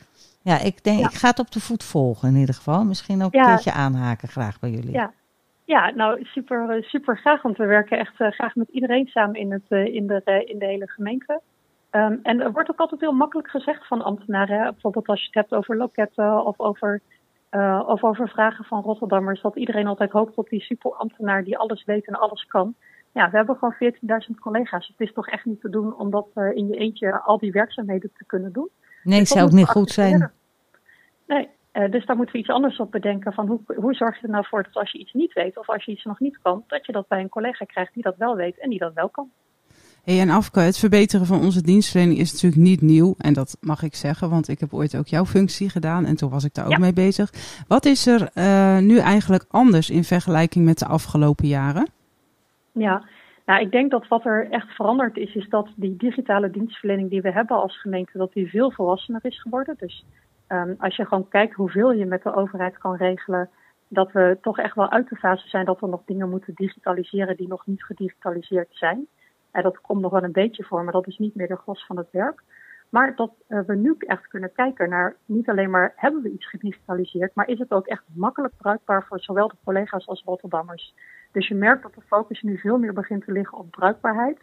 ja, 0.42 0.58
ik 0.58 0.84
denk, 0.84 0.98
ja. 0.98 1.06
ik 1.06 1.14
ga 1.14 1.28
het 1.28 1.38
op 1.38 1.50
de 1.50 1.60
voet 1.60 1.84
volgen 1.84 2.28
in 2.28 2.36
ieder 2.36 2.54
geval. 2.54 2.84
Misschien 2.84 3.22
ook 3.22 3.34
ja. 3.34 3.40
een 3.40 3.46
keertje 3.46 3.72
aanhaken 3.72 4.28
graag 4.28 4.60
bij 4.60 4.70
jullie. 4.70 4.92
Ja, 4.92 5.12
ja 5.64 5.90
nou 5.90 6.24
super, 6.24 6.84
super 6.84 7.18
graag. 7.18 7.42
Want 7.42 7.56
we 7.56 7.66
werken 7.66 7.98
echt 7.98 8.14
graag 8.16 8.54
met 8.54 8.68
iedereen 8.68 9.06
samen 9.06 9.40
in, 9.40 9.52
het, 9.52 9.70
in, 9.70 10.06
de, 10.06 10.44
in 10.44 10.58
de 10.58 10.66
hele 10.66 10.88
gemeente. 10.88 11.40
Um, 11.90 12.20
en 12.22 12.40
er 12.40 12.52
wordt 12.52 12.70
ook 12.70 12.78
altijd 12.78 13.00
heel 13.00 13.12
makkelijk 13.12 13.48
gezegd 13.48 13.86
van 13.86 14.02
ambtenaren. 14.02 14.72
Bijvoorbeeld 14.72 15.06
als 15.08 15.20
je 15.20 15.26
het 15.26 15.34
hebt 15.34 15.52
over 15.54 15.76
loketten 15.76 16.44
of 16.44 16.60
over, 16.60 17.00
of 17.86 18.04
over 18.04 18.28
vragen 18.28 18.64
van 18.64 18.82
Rotterdammers. 18.82 19.40
Dat 19.40 19.56
iedereen 19.56 19.86
altijd 19.86 20.10
hoopt 20.10 20.36
op 20.36 20.48
die 20.48 20.60
superambtenaar 20.60 21.44
die 21.44 21.58
alles 21.58 21.84
weet 21.84 22.06
en 22.06 22.14
alles 22.14 22.46
kan. 22.46 22.74
Ja, 23.12 23.30
we 23.30 23.36
hebben 23.36 23.56
gewoon 23.56 23.92
14.000 24.28 24.40
collega's. 24.40 24.86
Het 24.86 25.08
is 25.08 25.12
toch 25.12 25.28
echt 25.28 25.44
niet 25.44 25.60
te 25.60 25.70
doen 25.70 25.96
om 25.96 26.10
dat 26.10 26.26
in 26.34 26.66
je 26.66 26.76
eentje 26.76 27.20
al 27.20 27.38
die 27.38 27.52
werkzaamheden 27.52 28.10
te 28.16 28.24
kunnen 28.26 28.52
doen. 28.52 28.68
Nee, 29.02 29.18
dus 29.18 29.28
zou 29.28 29.44
ook 29.44 29.52
niet 29.52 29.68
goed 29.68 29.90
zijn. 29.90 30.30
Nee, 31.26 31.48
uh, 31.72 31.90
dus 31.90 32.06
daar 32.06 32.16
moeten 32.16 32.34
we 32.34 32.40
iets 32.40 32.50
anders 32.50 32.78
op 32.78 32.90
bedenken. 32.90 33.32
Van 33.32 33.46
hoe, 33.46 33.60
hoe 33.76 33.94
zorg 33.94 34.20
je 34.20 34.26
er 34.26 34.32
nou 34.32 34.46
voor 34.48 34.62
dat 34.62 34.74
als 34.74 34.90
je 34.90 34.98
iets 34.98 35.12
niet 35.12 35.32
weet 35.32 35.58
of 35.58 35.68
als 35.68 35.84
je 35.84 35.92
iets 35.92 36.04
nog 36.04 36.20
niet 36.20 36.38
kan, 36.42 36.64
dat 36.66 36.86
je 36.86 36.92
dat 36.92 37.08
bij 37.08 37.20
een 37.20 37.28
collega 37.28 37.64
krijgt 37.64 37.94
die 37.94 38.02
dat 38.02 38.16
wel 38.16 38.36
weet 38.36 38.58
en 38.58 38.70
die 38.70 38.78
dat 38.78 38.94
wel 38.94 39.08
kan. 39.08 39.30
Hey, 40.04 40.20
en 40.20 40.30
Afke, 40.30 40.60
het 40.60 40.78
verbeteren 40.78 41.26
van 41.26 41.40
onze 41.40 41.62
dienstverlening 41.62 42.18
is 42.18 42.32
natuurlijk 42.32 42.62
niet 42.62 42.80
nieuw. 42.80 43.14
En 43.18 43.32
dat 43.32 43.56
mag 43.60 43.82
ik 43.82 43.94
zeggen, 43.94 44.30
want 44.30 44.48
ik 44.48 44.60
heb 44.60 44.74
ooit 44.74 44.96
ook 44.96 45.06
jouw 45.06 45.24
functie 45.24 45.68
gedaan 45.68 46.04
en 46.04 46.16
toen 46.16 46.30
was 46.30 46.44
ik 46.44 46.54
daar 46.54 46.66
ook 46.66 46.78
mee 46.78 46.92
bezig. 46.92 47.32
Wat 47.68 47.84
is 47.84 48.06
er 48.06 48.30
uh, 48.34 48.78
nu 48.78 48.98
eigenlijk 48.98 49.44
anders 49.48 49.90
in 49.90 50.04
vergelijking 50.04 50.64
met 50.64 50.78
de 50.78 50.86
afgelopen 50.86 51.46
jaren? 51.46 51.88
Ja, 52.72 53.04
nou, 53.50 53.62
ik 53.62 53.70
denk 53.70 53.90
dat 53.90 54.08
wat 54.08 54.24
er 54.24 54.50
echt 54.50 54.74
veranderd 54.74 55.16
is, 55.16 55.34
is 55.34 55.48
dat 55.48 55.68
die 55.76 55.96
digitale 55.96 56.50
dienstverlening 56.50 57.10
die 57.10 57.22
we 57.22 57.32
hebben 57.32 57.56
als 57.56 57.80
gemeente, 57.80 58.18
dat 58.18 58.32
die 58.32 58.50
veel 58.50 58.70
volwassener 58.70 59.20
is 59.24 59.40
geworden. 59.40 59.74
Dus 59.78 60.04
um, 60.48 60.74
als 60.78 60.96
je 60.96 61.06
gewoon 61.06 61.28
kijkt 61.28 61.54
hoeveel 61.54 61.92
je 61.92 62.06
met 62.06 62.22
de 62.22 62.34
overheid 62.34 62.78
kan 62.78 62.96
regelen, 62.96 63.50
dat 63.88 64.12
we 64.12 64.38
toch 64.40 64.58
echt 64.58 64.74
wel 64.74 64.90
uit 64.90 65.08
de 65.08 65.16
fase 65.16 65.48
zijn 65.48 65.64
dat 65.64 65.80
we 65.80 65.86
nog 65.86 66.02
dingen 66.06 66.30
moeten 66.30 66.54
digitaliseren 66.54 67.36
die 67.36 67.48
nog 67.48 67.66
niet 67.66 67.84
gedigitaliseerd 67.84 68.68
zijn. 68.70 69.06
En 69.50 69.62
dat 69.62 69.80
komt 69.80 70.00
nog 70.00 70.12
wel 70.12 70.22
een 70.22 70.32
beetje 70.32 70.64
voor, 70.64 70.84
maar 70.84 70.92
dat 70.92 71.06
is 71.06 71.18
niet 71.18 71.34
meer 71.34 71.48
de 71.48 71.56
glas 71.56 71.86
van 71.86 71.96
het 71.96 72.08
werk. 72.10 72.42
Maar 72.88 73.16
dat 73.16 73.32
uh, 73.48 73.60
we 73.66 73.76
nu 73.76 73.94
echt 73.98 74.28
kunnen 74.28 74.52
kijken 74.52 74.88
naar 74.88 75.16
niet 75.24 75.48
alleen 75.48 75.70
maar 75.70 75.92
hebben 75.96 76.22
we 76.22 76.30
iets 76.30 76.48
gedigitaliseerd, 76.48 77.34
maar 77.34 77.48
is 77.48 77.58
het 77.58 77.70
ook 77.70 77.86
echt 77.86 78.04
makkelijk 78.14 78.56
bruikbaar 78.56 79.04
voor 79.04 79.20
zowel 79.20 79.48
de 79.48 79.54
collega's 79.64 80.06
als 80.06 80.22
Rotterdammers. 80.24 80.94
Dus 81.32 81.48
je 81.48 81.54
merkt 81.54 81.82
dat 81.82 81.94
de 81.94 82.00
focus 82.00 82.42
nu 82.42 82.58
veel 82.58 82.78
meer 82.78 82.92
begint 82.92 83.24
te 83.24 83.32
liggen 83.32 83.58
op 83.58 83.70
bruikbaarheid. 83.70 84.38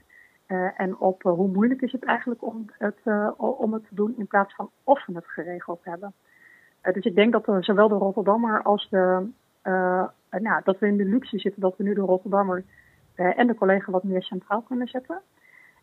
Uh, 0.47 0.79
en 0.79 0.97
op 0.97 1.23
uh, 1.23 1.31
hoe 1.31 1.47
moeilijk 1.47 1.81
is 1.81 1.91
het 1.91 2.03
eigenlijk 2.03 2.43
om 2.43 2.65
het, 2.71 2.97
uh, 3.05 3.31
om 3.37 3.73
het 3.73 3.87
te 3.87 3.95
doen 3.95 4.13
in 4.17 4.27
plaats 4.27 4.55
van 4.55 4.69
of 4.83 5.05
we 5.05 5.13
het 5.13 5.27
geregeld 5.27 5.79
hebben. 5.83 6.13
dus 6.81 7.03
ik 7.03 7.15
denk 7.15 7.31
dat 7.31 7.45
we 7.45 7.63
zowel 7.63 7.87
de 7.87 7.95
Rotterdammer 7.95 8.61
als 8.61 8.89
de, 8.89 9.29
nou, 10.29 10.61
dat 10.63 10.79
we 10.79 10.87
in 10.87 10.97
de 10.97 11.05
luxe 11.05 11.39
zitten 11.39 11.61
dat 11.61 11.77
we 11.77 11.83
nu 11.83 11.93
de 11.93 12.01
Rotterdammer 12.01 12.63
en 13.15 13.47
de 13.47 13.55
collega 13.55 13.91
wat 13.91 14.03
meer 14.03 14.23
centraal 14.23 14.61
kunnen 14.61 14.87
zetten. 14.87 15.21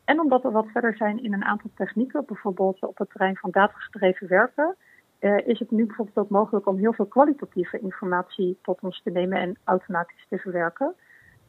En 0.05 0.21
omdat 0.21 0.43
we 0.43 0.51
wat 0.51 0.71
verder 0.73 0.97
zijn 0.97 1.23
in 1.23 1.33
een 1.33 1.45
aantal 1.45 1.71
technieken, 1.75 2.25
bijvoorbeeld 2.27 2.83
op 2.83 2.99
het 2.99 3.11
terrein 3.11 3.37
van 3.37 3.51
datagedreven 3.51 4.29
werken, 4.29 4.77
uh, 5.25 5.47
is 5.47 5.59
het 5.59 5.71
nu 5.71 5.87
bijvoorbeeld 5.87 6.19
ook 6.19 6.29
mogelijk 6.29 6.67
om 6.67 6.77
heel 6.77 6.93
veel 6.93 7.07
kwalitatieve 7.07 7.79
informatie 7.79 8.59
tot 8.63 8.81
ons 8.81 9.03
te 9.03 9.11
nemen 9.11 9.39
en 9.39 9.59
automatisch 9.65 10.27
te 10.29 10.39
verwerken. 10.39 10.95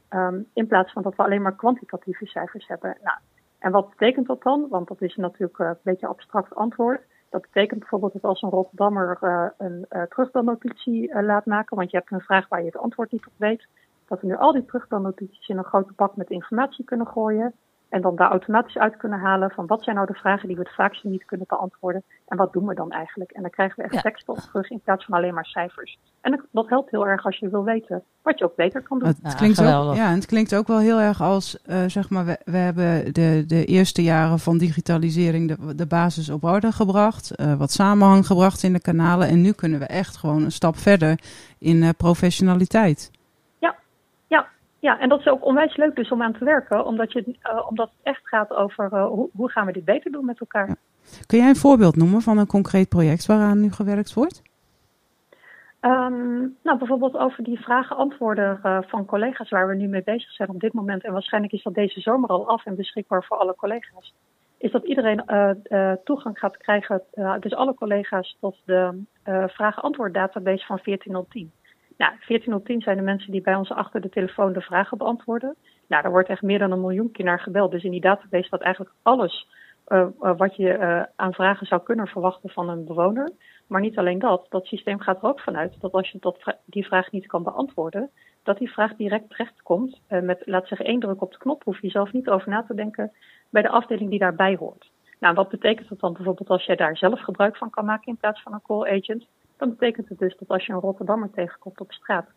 Um, 0.10 0.48
in 0.54 0.68
plaats 0.68 0.92
van 0.92 1.02
dat 1.02 1.16
we 1.16 1.24
alleen 1.24 1.42
maar 1.42 1.56
kwantitatieve 1.56 2.26
cijfers 2.26 2.68
hebben. 2.68 2.98
Nou, 3.04 3.18
en 3.60 3.72
wat 3.72 3.90
betekent 3.90 4.28
dat 4.28 4.44
dan? 4.44 4.68
Want 4.70 4.88
dat 4.88 5.02
is 5.02 5.16
natuurlijk 5.16 5.60
uh, 5.60 5.68
een 5.68 5.78
beetje 5.84 6.08
abstract 6.08 6.56
antwoord. 6.56 7.02
Dat 7.30 7.42
betekent 7.42 7.80
bijvoorbeeld 7.80 8.14
dat 8.14 8.24
als 8.24 8.42
een 8.42 8.50
Rotterdammer 8.50 9.18
uh, 9.22 9.48
een 9.58 9.86
uh, 9.90 11.24
laat 11.26 11.46
maken, 11.46 11.78
want 11.78 11.92
je 11.92 11.98
hebt 11.98 12.12
een 12.12 12.22
vraag 12.22 12.48
waar 12.48 12.60
je 12.60 12.66
het 12.66 12.78
antwoord 12.78 13.12
niet 13.12 13.28
op 13.28 13.34
weet, 13.36 13.68
dat 14.08 14.22
we 14.22 14.28
nu 14.28 14.36
al 14.36 14.52
die 14.52 14.66
terugbelnotities 14.66 15.48
in 15.48 15.58
een 15.58 15.64
grote 15.64 15.94
bak 15.96 16.16
met 16.16 16.30
informatie 16.30 16.86
kunnen 16.86 17.08
gooien. 17.08 17.54
En 17.96 18.02
dan 18.02 18.16
daar 18.16 18.30
automatisch 18.30 18.78
uit 18.78 18.98
kunnen 18.98 19.20
halen 19.20 19.52
van 19.52 19.68
wat 19.68 19.84
zijn 19.84 19.96
nou 19.96 20.08
de 20.08 20.14
vragen 20.14 20.48
die 20.48 20.58
we 20.58 20.62
het 20.62 20.76
vaakst 20.76 21.04
niet 21.04 21.26
kunnen 21.26 21.48
beantwoorden. 21.50 22.04
En 22.28 22.38
wat 22.38 22.54
doen 22.54 22.66
we 22.66 22.74
dan 22.74 22.92
eigenlijk? 22.92 23.32
En 23.32 23.42
dan 23.42 23.52
krijgen 23.52 23.76
we 23.78 23.84
echt 23.84 23.94
ja. 23.94 24.02
tekst 24.02 24.30
op 24.30 24.38
terug 24.38 24.70
in 24.70 24.80
plaats 24.84 25.06
van 25.06 25.18
alleen 25.18 25.34
maar 25.34 25.46
cijfers. 25.46 26.00
En 26.22 26.46
dat 26.52 26.70
helpt 26.70 26.92
heel 26.92 27.08
erg 27.08 27.26
als 27.26 27.38
je 27.38 27.50
wil 27.50 27.64
weten 27.64 28.04
wat 28.22 28.40
je 28.40 28.46
ook 28.46 28.56
beter 28.56 28.82
kan 28.82 29.00
doen. 29.00 29.08
Het, 29.08 29.18
het 29.22 29.36
klinkt, 29.36 29.58
ja, 29.58 29.78
ook, 29.78 29.96
ja, 29.96 30.10
het 30.10 30.26
klinkt 30.26 30.56
ook 30.56 30.68
wel 30.68 30.80
heel 30.80 31.00
erg 31.00 31.22
als, 31.22 31.58
uh, 31.66 31.84
zeg 31.88 32.10
maar, 32.10 32.26
we, 32.26 32.38
we 32.46 32.58
hebben 32.58 33.14
de, 33.14 33.44
de 33.48 33.66
eerste 33.66 34.04
jaren 34.04 34.40
van 34.40 34.58
digitalisering 34.58 35.48
de, 35.48 35.76
de 35.76 35.88
basis 35.88 36.30
op 36.30 36.44
orde 36.44 36.72
gebracht. 36.72 37.32
Uh, 37.36 37.54
wat 37.54 37.72
samenhang 37.72 38.28
gebracht 38.28 38.64
in 38.64 38.74
de 38.74 38.82
kanalen. 38.82 39.28
En 39.28 39.42
nu 39.42 39.52
kunnen 39.52 39.80
we 39.80 39.86
echt 39.86 40.18
gewoon 40.18 40.44
een 40.44 40.52
stap 40.52 40.78
verder 40.78 41.20
in 41.60 41.76
uh, 41.76 41.90
professionaliteit. 41.98 43.12
Ja, 44.86 45.00
en 45.00 45.10
dat 45.10 45.20
is 45.20 45.28
ook 45.28 45.46
onwijs 45.46 45.76
leuk 45.76 45.96
dus 45.96 46.12
om 46.12 46.22
aan 46.22 46.34
te 46.34 46.46
werken, 46.46 46.86
omdat, 46.86 47.12
je, 47.12 47.24
uh, 47.28 47.68
omdat 47.70 47.90
het 47.90 48.00
echt 48.04 48.28
gaat 48.28 48.54
over 48.54 48.90
uh, 48.94 49.06
hoe, 49.06 49.30
hoe, 49.34 49.52
gaan 49.52 49.66
we 49.66 49.72
dit 49.72 49.86
beter 49.86 50.12
doen 50.12 50.26
met 50.26 50.40
elkaar. 50.40 50.68
Ja. 50.68 50.76
Kun 51.26 51.38
jij 51.38 51.48
een 51.48 51.56
voorbeeld 51.56 51.96
noemen 51.96 52.22
van 52.22 52.38
een 52.38 52.48
concreet 52.48 52.90
project 52.90 53.26
waaraan 53.26 53.62
nu 53.62 53.72
gewerkt 53.72 54.14
wordt? 54.14 54.42
Um, 55.82 56.58
nou, 56.64 56.78
bijvoorbeeld 56.78 57.18
over 57.18 57.44
die 57.44 57.60
vragen-antwoorden 57.60 58.60
uh, 58.64 58.78
van 58.82 59.06
collega's 59.06 59.50
waar 59.50 59.68
we 59.68 59.76
nu 59.76 59.88
mee 59.88 60.04
bezig 60.04 60.32
zijn 60.32 60.50
op 60.50 60.60
dit 60.60 60.74
moment. 60.74 61.04
En 61.04 61.14
waarschijnlijk 61.14 61.54
is 61.54 61.64
dat 61.64 61.74
deze 61.74 62.00
zomer 62.00 62.30
al 62.30 62.48
af 62.48 62.66
en 62.66 62.76
beschikbaar 62.76 63.24
voor 63.24 63.38
alle 63.38 63.56
collega's. 63.56 64.14
Is 64.58 64.72
dat 64.72 64.84
iedereen 64.84 65.24
toegang 66.04 66.40
gaat 66.40 66.58
krijgen, 66.58 67.02
dus 67.40 67.54
alle 67.54 67.74
collega's, 67.74 68.38
tot 68.40 68.58
de 68.66 69.04
vragen-antwoord 69.48 70.14
database 70.14 70.66
van 70.66 70.80
1410. 70.84 71.52
Nou, 71.98 72.14
14 72.20 72.54
op 72.54 72.66
10 72.66 72.82
zijn 72.82 72.98
de 72.98 73.04
mensen 73.04 73.32
die 73.32 73.42
bij 73.42 73.56
ons 73.56 73.70
achter 73.72 74.02
de 74.02 74.10
telefoon 74.10 74.54
de 74.54 74.62
vragen 74.62 74.98
beantwoorden. 74.98 75.56
Nou, 75.88 76.02
daar 76.02 76.12
wordt 76.12 76.30
echt 76.30 76.42
meer 76.42 76.60
dan 76.60 76.72
een 76.72 76.82
miljoen 76.82 77.12
keer 77.12 77.26
naar 77.26 77.40
gebeld. 77.40 77.72
Dus 77.72 77.84
in 77.84 77.92
die 77.92 78.02
database 78.02 78.48
staat 78.48 78.62
eigenlijk 78.62 78.96
alles 79.02 79.48
uh, 79.88 80.08
wat 80.18 80.56
je 80.56 80.78
uh, 80.78 81.04
aan 81.16 81.34
vragen 81.34 81.68
zou 81.68 81.82
kunnen 81.84 82.08
verwachten 82.08 82.50
van 82.50 82.70
een 82.70 82.86
bewoner. 82.86 83.32
Maar 83.68 83.82
niet 83.82 83.98
alleen 83.98 84.20
dat, 84.20 84.46
dat 84.50 84.66
systeem 84.66 85.00
gaat 85.00 85.18
er 85.18 85.30
ook 85.30 85.40
vanuit 85.40 85.82
dat 85.82 85.92
als 85.92 86.10
je 86.10 86.18
dat, 86.22 86.58
die 86.66 86.86
vraag 86.86 87.12
niet 87.12 87.28
kan 87.28 87.44
beantwoorden, 87.44 88.10
dat 88.44 88.58
die 88.58 88.72
vraag 88.72 88.96
direct 88.96 89.30
terechtkomt 89.30 90.02
uh, 90.10 90.22
met, 90.22 90.42
laat 90.46 90.68
zeggen, 90.68 90.88
één 90.88 91.00
druk 91.00 91.22
op 91.22 91.32
de 91.32 91.38
knop. 91.38 91.64
Hoef 91.64 91.82
je 91.82 91.90
zelf 91.90 92.14
niet 92.14 92.30
over 92.30 92.50
na 92.50 92.64
te 92.64 92.76
denken 92.76 93.12
bij 93.50 93.62
de 93.62 93.70
afdeling 93.70 94.10
die 94.10 94.20
daarbij 94.20 94.56
hoort. 94.56 94.92
Nou, 95.20 95.36
wat 95.36 95.50
betekent 95.50 95.90
dat 95.90 96.00
dan 96.00 96.14
bijvoorbeeld 96.14 96.50
als 96.50 96.66
jij 96.66 96.76
daar 96.76 96.98
zelf 96.98 97.22
gebruik 97.22 97.58
van 97.58 97.70
kan 97.70 97.86
maken 97.86 98.08
in 98.08 98.18
plaats 98.18 98.42
van 98.42 98.54
een 98.54 98.62
call 98.62 98.98
agent? 98.98 99.28
Dan 99.58 99.70
betekent 99.70 100.10
het 100.10 100.18
dus 100.18 100.38
dat 100.38 100.48
als 100.48 100.66
je 100.66 100.74
een 100.74 100.80
Rotterdammer 100.80 101.30
tegenkomt 101.32 101.80
op 101.80 101.92
straat, 101.92 102.28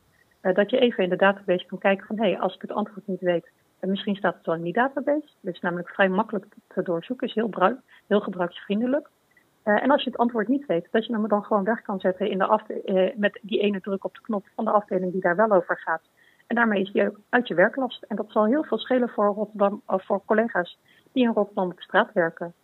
uh, 0.42 0.54
dat 0.54 0.70
je 0.70 0.78
even 0.78 1.04
in 1.04 1.10
de 1.10 1.16
database 1.16 1.66
kan 1.66 1.78
kijken 1.78 2.06
van 2.06 2.18
hé, 2.18 2.30
hey, 2.30 2.38
als 2.38 2.54
ik 2.54 2.60
het 2.60 2.72
antwoord 2.72 3.06
niet 3.06 3.20
weet, 3.20 3.50
en 3.80 3.88
misschien 3.88 4.16
staat 4.16 4.34
het 4.34 4.46
wel 4.46 4.54
in 4.54 4.62
die 4.62 4.72
database. 4.72 5.28
Dat 5.40 5.54
is 5.54 5.60
namelijk 5.60 5.88
vrij 5.88 6.08
makkelijk 6.08 6.46
te 6.66 6.82
doorzoeken, 6.82 7.26
is 7.26 7.34
heel, 7.34 7.48
bruik, 7.48 7.78
heel 8.06 8.20
gebruiksvriendelijk. 8.20 9.08
Uh, 9.64 9.82
en 9.82 9.90
als 9.90 10.02
je 10.02 10.10
het 10.10 10.18
antwoord 10.18 10.48
niet 10.48 10.66
weet, 10.66 10.88
dat 10.90 11.06
je 11.06 11.12
hem 11.12 11.28
dan 11.28 11.44
gewoon 11.44 11.64
weg 11.64 11.82
kan 11.82 12.00
zetten 12.00 12.30
in 12.30 12.38
de 12.38 12.46
afde- 12.46 13.14
met 13.16 13.38
die 13.42 13.60
ene 13.60 13.80
druk 13.80 14.04
op 14.04 14.14
de 14.14 14.20
knop 14.20 14.46
van 14.54 14.64
de 14.64 14.70
afdeling 14.70 15.12
die 15.12 15.20
daar 15.20 15.36
wel 15.36 15.50
over 15.50 15.78
gaat. 15.78 16.02
En 16.46 16.56
daarmee 16.56 16.82
is 16.82 17.06
ook 17.06 17.20
uit 17.28 17.48
je 17.48 17.54
werklast. 17.54 18.02
En 18.02 18.16
dat 18.16 18.30
zal 18.30 18.46
heel 18.46 18.64
veel 18.64 18.78
schelen 18.78 19.08
voor, 19.08 19.26
Rotterdam, 19.26 19.82
of 19.86 20.04
voor 20.04 20.24
collega's 20.24 20.78
die 21.12 21.24
in 21.24 21.32
Rotterdam 21.32 21.70
op 21.70 21.80
straat 21.80 22.12
werken. 22.12 22.54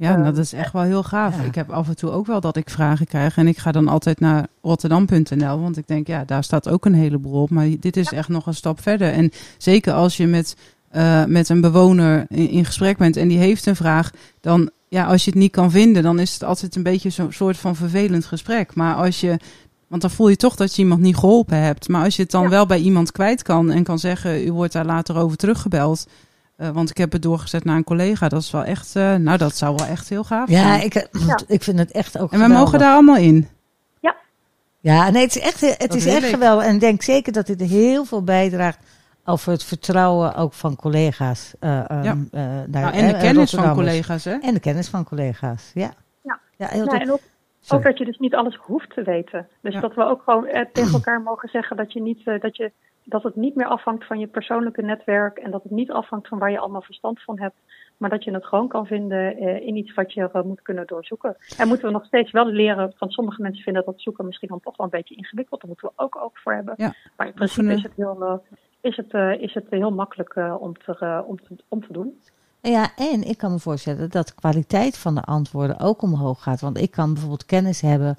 Ja, 0.00 0.16
dat 0.16 0.38
is 0.38 0.52
echt 0.52 0.72
wel 0.72 0.82
heel 0.82 1.02
gaaf. 1.02 1.36
Ja. 1.36 1.42
Ik 1.42 1.54
heb 1.54 1.70
af 1.70 1.88
en 1.88 1.96
toe 1.96 2.10
ook 2.10 2.26
wel 2.26 2.40
dat 2.40 2.56
ik 2.56 2.70
vragen 2.70 3.06
krijg. 3.06 3.36
En 3.36 3.46
ik 3.46 3.58
ga 3.58 3.72
dan 3.72 3.88
altijd 3.88 4.20
naar 4.20 4.46
rotterdam.nl. 4.62 5.60
Want 5.60 5.76
ik 5.76 5.86
denk, 5.86 6.06
ja, 6.06 6.24
daar 6.24 6.44
staat 6.44 6.68
ook 6.68 6.84
een 6.84 6.94
heleboel 6.94 7.42
op. 7.42 7.50
Maar 7.50 7.66
dit 7.80 7.96
is 7.96 8.10
ja. 8.10 8.16
echt 8.16 8.28
nog 8.28 8.46
een 8.46 8.54
stap 8.54 8.82
verder. 8.82 9.12
En 9.12 9.30
zeker 9.58 9.92
als 9.92 10.16
je 10.16 10.26
met, 10.26 10.56
uh, 10.92 11.24
met 11.24 11.48
een 11.48 11.60
bewoner 11.60 12.24
in, 12.28 12.48
in, 12.48 12.64
gesprek 12.64 12.96
bent 12.96 13.16
en 13.16 13.28
die 13.28 13.38
heeft 13.38 13.66
een 13.66 13.76
vraag. 13.76 14.10
Dan, 14.40 14.70
ja, 14.88 15.04
als 15.04 15.24
je 15.24 15.30
het 15.30 15.38
niet 15.38 15.52
kan 15.52 15.70
vinden, 15.70 16.02
dan 16.02 16.18
is 16.18 16.32
het 16.32 16.44
altijd 16.44 16.76
een 16.76 16.82
beetje 16.82 17.10
zo'n 17.10 17.32
soort 17.32 17.56
van 17.56 17.76
vervelend 17.76 18.24
gesprek. 18.24 18.74
Maar 18.74 18.94
als 18.94 19.20
je. 19.20 19.36
Want 19.86 20.02
dan 20.02 20.10
voel 20.10 20.28
je 20.28 20.36
toch 20.36 20.56
dat 20.56 20.76
je 20.76 20.82
iemand 20.82 21.00
niet 21.00 21.16
geholpen 21.16 21.62
hebt. 21.62 21.88
Maar 21.88 22.04
als 22.04 22.16
je 22.16 22.22
het 22.22 22.30
dan 22.30 22.42
ja. 22.42 22.48
wel 22.48 22.66
bij 22.66 22.78
iemand 22.78 23.12
kwijt 23.12 23.42
kan 23.42 23.70
en 23.70 23.84
kan 23.84 23.98
zeggen, 23.98 24.46
u 24.46 24.52
wordt 24.52 24.72
daar 24.72 24.84
later 24.84 25.16
over 25.16 25.36
teruggebeld. 25.36 26.06
Uh, 26.60 26.68
want 26.68 26.90
ik 26.90 26.96
heb 26.96 27.12
het 27.12 27.22
doorgezet 27.22 27.64
naar 27.64 27.76
een 27.76 27.84
collega. 27.84 28.28
Dat 28.28 28.42
is 28.42 28.50
wel 28.50 28.64
echt, 28.64 28.96
uh, 28.96 29.14
nou 29.14 29.38
dat 29.38 29.56
zou 29.56 29.74
wel 29.74 29.86
echt 29.86 30.08
heel 30.08 30.24
gaaf 30.24 30.48
ja, 30.48 30.62
zijn. 30.62 30.84
Ik, 30.84 31.08
ja, 31.26 31.38
ik 31.46 31.62
vind 31.62 31.78
het 31.78 31.90
echt 31.90 32.18
ook 32.18 32.32
En 32.32 32.40
we 32.40 32.48
mogen 32.48 32.78
daar 32.78 32.92
allemaal 32.92 33.16
in. 33.16 33.48
Ja. 34.00 34.16
Ja, 34.80 35.10
nee, 35.10 35.22
het 35.22 35.36
is 35.36 35.42
echt, 35.42 35.60
het 35.60 35.78
dat 35.78 35.94
is 35.94 36.06
echt 36.06 36.28
geweldig. 36.28 36.64
En 36.64 36.74
ik 36.74 36.80
denk 36.80 37.02
zeker 37.02 37.32
dat 37.32 37.46
dit 37.46 37.60
heel 37.60 38.04
veel 38.04 38.24
bijdraagt 38.24 38.78
over 39.24 39.52
het 39.52 39.64
vertrouwen 39.64 40.34
ook 40.34 40.52
van 40.52 40.76
collega's. 40.76 41.54
Uh, 41.60 41.70
ja. 41.88 42.10
um, 42.10 42.28
daar, 42.30 42.66
nou, 42.68 42.94
en 42.94 43.08
de 43.12 43.18
kennis 43.18 43.50
van 43.50 43.74
collega's, 43.74 44.24
hè? 44.24 44.34
En 44.34 44.54
de 44.54 44.60
kennis 44.60 44.88
van 44.88 45.04
collega's, 45.04 45.70
ja. 45.74 45.90
Ja, 46.22 46.40
ja 46.56 46.66
heel 46.66 46.84
nou, 46.84 46.98
en 46.98 47.12
ook, 47.12 47.20
ook, 47.68 47.82
dat 47.82 47.98
je 47.98 48.04
dus 48.04 48.18
niet 48.18 48.34
alles 48.34 48.56
hoeft 48.56 48.94
te 48.94 49.02
weten. 49.02 49.48
Dus 49.62 49.74
ja. 49.74 49.80
dat 49.80 49.94
we 49.94 50.04
ook 50.04 50.22
gewoon 50.22 50.46
eh, 50.46 50.66
tegen 50.72 50.92
elkaar 50.92 51.20
mogen 51.20 51.48
zeggen 51.48 51.76
dat 51.76 51.92
je 51.92 52.02
niet, 52.02 52.26
uh, 52.26 52.40
dat 52.40 52.56
je 52.56 52.72
dat 53.04 53.22
het 53.22 53.36
niet 53.36 53.54
meer 53.54 53.66
afhangt 53.66 54.06
van 54.06 54.18
je 54.18 54.26
persoonlijke 54.26 54.82
netwerk 54.82 55.38
en 55.38 55.50
dat 55.50 55.62
het 55.62 55.72
niet 55.72 55.90
afhangt 55.90 56.28
van 56.28 56.38
waar 56.38 56.50
je 56.50 56.58
allemaal 56.58 56.82
verstand 56.82 57.22
van 57.22 57.40
hebt, 57.40 57.56
maar 57.96 58.10
dat 58.10 58.24
je 58.24 58.30
het 58.30 58.46
gewoon 58.46 58.68
kan 58.68 58.86
vinden 58.86 59.42
uh, 59.42 59.66
in 59.66 59.76
iets 59.76 59.94
wat 59.94 60.12
je 60.12 60.30
uh, 60.32 60.42
moet 60.42 60.62
kunnen 60.62 60.86
doorzoeken. 60.86 61.36
En 61.58 61.68
moeten 61.68 61.86
we 61.86 61.92
nog 61.92 62.04
steeds 62.04 62.30
wel 62.30 62.46
leren, 62.46 62.92
van 62.96 63.10
sommige 63.10 63.42
mensen 63.42 63.62
vinden 63.62 63.84
dat 63.84 64.00
zoeken 64.00 64.26
misschien 64.26 64.48
dan 64.48 64.60
toch 64.60 64.76
wel 64.76 64.86
een 64.86 64.98
beetje 64.98 65.14
ingewikkeld, 65.14 65.60
daar 65.60 65.70
moeten 65.70 65.88
we 65.88 66.02
ook 66.02 66.16
oog 66.16 66.30
voor 66.34 66.52
hebben. 66.52 66.74
Ja. 66.76 66.94
Maar 67.16 67.26
in 67.26 67.32
principe 67.32 67.72
is 67.72 67.82
het 67.82 67.92
heel, 67.96 68.22
uh, 68.22 68.34
is 68.80 68.96
het, 68.96 69.40
is 69.40 69.54
het 69.54 69.66
heel 69.70 69.90
makkelijk 69.90 70.36
om, 70.60 70.78
te, 70.78 71.24
om, 71.26 71.36
te, 71.36 71.56
om 71.68 71.86
te 71.86 71.92
doen. 71.92 72.20
Ja, 72.62 72.88
en 72.96 73.22
ik 73.22 73.38
kan 73.38 73.52
me 73.52 73.58
voorstellen 73.58 74.10
dat 74.10 74.26
de 74.26 74.34
kwaliteit 74.34 74.98
van 74.98 75.14
de 75.14 75.22
antwoorden 75.22 75.80
ook 75.80 76.02
omhoog 76.02 76.42
gaat. 76.42 76.60
Want 76.60 76.78
ik 76.78 76.90
kan 76.90 77.12
bijvoorbeeld 77.12 77.46
kennis 77.46 77.80
hebben 77.80 78.18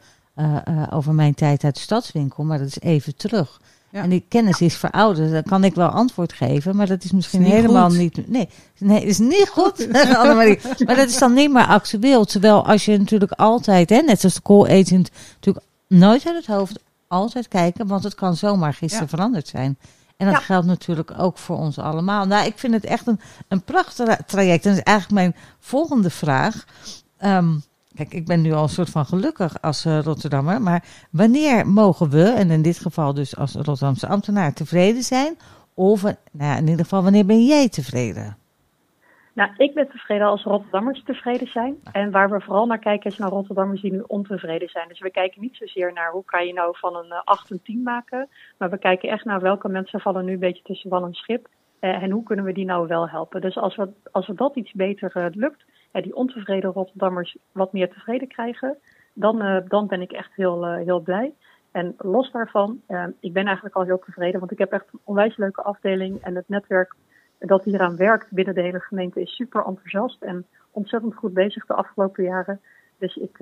over 0.90 1.14
mijn 1.14 1.34
tijd 1.34 1.64
uit 1.64 1.76
de 1.76 1.80
stadswinkel, 1.80 2.44
maar 2.44 2.58
dat 2.58 2.68
is 2.68 2.80
even 2.80 3.16
terug. 3.16 3.60
Ja. 3.92 4.04
En 4.04 4.10
die 4.10 4.26
kennis 4.28 4.62
is 4.62 4.76
verouderd. 4.76 5.32
Dan 5.32 5.44
kan 5.44 5.64
ik 5.64 5.76
wel 5.76 5.88
antwoord 5.88 6.34
geven, 6.34 6.76
maar 6.76 6.88
dat 6.88 7.04
is 7.04 7.12
misschien 7.12 7.40
is 7.40 7.46
niet 7.46 7.56
helemaal 7.56 7.90
goed. 7.90 7.98
niet. 7.98 8.28
Nee, 8.28 8.50
nee, 8.78 9.06
is 9.06 9.20
niet 9.20 9.50
goed. 9.52 9.88
Maar 10.86 10.96
dat 10.96 11.10
is 11.10 11.18
dan 11.18 11.34
niet 11.34 11.52
meer 11.52 11.66
actueel. 11.66 12.26
Terwijl 12.26 12.66
als 12.66 12.86
je 12.86 12.98
natuurlijk 12.98 13.32
altijd, 13.32 13.90
hè, 13.90 14.02
net 14.02 14.20
zoals 14.20 14.36
de 14.36 14.42
call 14.42 14.64
agent, 14.64 15.12
natuurlijk 15.34 15.66
nooit 15.88 16.26
uit 16.26 16.36
het 16.36 16.46
hoofd 16.46 16.80
altijd 17.08 17.48
kijken, 17.48 17.88
want 17.88 18.04
het 18.04 18.16
kan 18.16 18.36
zomaar 18.36 18.74
gisteren 18.74 19.08
ja. 19.10 19.10
veranderd 19.10 19.48
zijn. 19.48 19.78
En 20.18 20.28
dat 20.28 20.36
ja. 20.36 20.42
geldt 20.42 20.68
natuurlijk 20.68 21.14
ook 21.18 21.38
voor 21.38 21.58
ons 21.58 21.80
allemaal. 21.80 22.26
Nou, 22.26 22.46
ik 22.46 22.58
vind 22.58 22.74
het 22.74 22.86
echt 22.86 23.08
een, 23.08 23.20
een 23.48 23.62
prachtig 23.62 24.18
traject. 24.26 24.66
En 24.66 24.70
dat 24.70 24.80
is 24.80 24.86
eigenlijk 24.86 25.16
mijn 25.16 25.36
volgende 25.60 26.10
vraag. 26.10 26.66
Um, 27.24 27.64
Kijk, 27.96 28.14
ik 28.14 28.26
ben 28.26 28.42
nu 28.42 28.52
al 28.52 28.64
een 28.64 28.70
soort 28.70 28.90
van 28.90 29.06
gelukkig 29.06 29.62
als 29.62 29.86
uh, 29.86 30.00
Rotterdammer. 30.00 30.62
Maar 30.62 30.84
wanneer 31.12 31.68
mogen 31.68 32.10
we, 32.10 32.24
en 32.24 32.50
in 32.50 32.62
dit 32.62 32.80
geval 32.80 33.14
dus 33.14 33.38
als 33.38 33.54
Rotterdamse 33.54 34.08
ambtenaar, 34.08 34.54
tevreden 34.54 35.04
zijn? 35.04 35.38
Of 35.74 36.04
nou 36.04 36.16
ja, 36.32 36.56
in 36.56 36.68
ieder 36.68 36.84
geval, 36.84 37.04
wanneer 37.04 37.26
ben 37.26 37.46
jij 37.46 37.70
tevreden? 37.70 38.38
Nou, 39.34 39.52
ik 39.58 39.74
ben 39.74 39.90
tevreden 39.90 40.28
als 40.28 40.44
Rotterdammers 40.44 41.04
tevreden 41.04 41.48
zijn. 41.48 41.76
En 41.92 42.12
waar 42.12 42.30
we 42.30 42.42
vooral 42.42 42.66
naar 42.66 42.80
kijken 42.80 43.12
is 43.12 43.18
naar 43.18 43.30
Rotterdammers 43.30 43.82
die 43.82 43.92
nu 43.92 44.04
ontevreden 44.08 44.70
zijn. 44.70 44.88
Dus 44.88 45.00
we 45.00 45.12
kijken 45.12 45.42
niet 45.42 45.56
zozeer 45.56 45.94
naar 45.94 46.12
hoe 46.12 46.26
kan 46.26 46.48
je 46.48 46.54
nou 46.54 46.78
van 46.78 46.96
een 46.96 47.06
uh, 47.06 47.22
8 47.24 47.50
een 47.52 47.62
10 47.64 47.84
maken. 47.84 48.30
Maar 48.58 48.70
we 48.70 48.78
kijken 48.78 49.10
echt 49.10 49.26
naar 49.26 49.42
welke 49.42 49.70
mensen 49.70 50.00
vallen 50.00 50.26
nu 50.26 50.34
een 50.34 50.40
beetje 50.40 50.64
tussen 50.64 50.90
wal 50.90 51.06
en 51.06 51.14
schip. 51.14 51.48
Uh, 51.80 52.04
en 52.04 52.12
hoe 52.12 52.24
kunnen 52.24 52.46
we 52.46 52.54
die 52.54 52.66
nou 52.66 52.88
wel 52.88 53.10
helpen. 53.10 53.42
Dus 53.42 53.58
als 53.58 53.76
we, 53.76 53.90
als 54.12 54.28
we 54.28 54.34
dat 54.34 54.56
iets 54.56 54.72
beter 54.72 55.32
lukt, 55.34 55.64
ja, 55.92 56.02
die 56.02 56.16
ontevreden 56.16 56.72
Rotterdammers 56.72 57.38
wat 57.52 57.74
meer 57.74 57.90
tevreden 57.90 58.28
krijgen, 58.28 58.78
dan, 59.14 59.46
uh, 59.46 59.58
dan 59.68 59.88
ben 59.88 60.02
ik 60.02 60.12
echt 60.12 60.36
heel, 60.36 60.68
uh, 60.68 60.76
heel 60.76 61.00
blij. 61.00 61.34
En 61.72 61.94
los 61.98 62.32
daarvan, 62.32 62.82
uh, 62.88 63.04
ik 63.20 63.34
ben 63.34 63.46
eigenlijk 63.46 63.76
al 63.76 63.84
heel 63.84 64.00
tevreden, 64.00 64.40
want 64.40 64.52
ik 64.52 64.58
heb 64.58 64.72
echt 64.72 64.86
een 64.94 65.00
onwijs 65.04 65.38
leuke 65.38 65.62
afdeling 65.62 66.22
en 66.22 66.36
het 66.36 66.50
netwerk 66.50 66.96
dat 67.40 67.64
hieraan 67.64 67.96
werkt 67.96 68.32
binnen 68.32 68.56
de 68.56 68.62
hele 68.62 68.80
gemeente 68.80 69.22
is 69.22 69.36
super 69.36 69.66
enthousiast 69.66 70.22
en 70.22 70.46
ontzettend 70.72 71.16
goed 71.16 71.34
bezig 71.34 71.66
de 71.66 71.74
afgelopen 71.74 72.24
jaren. 72.24 72.62
Dus 72.98 73.16
ik, 73.16 73.38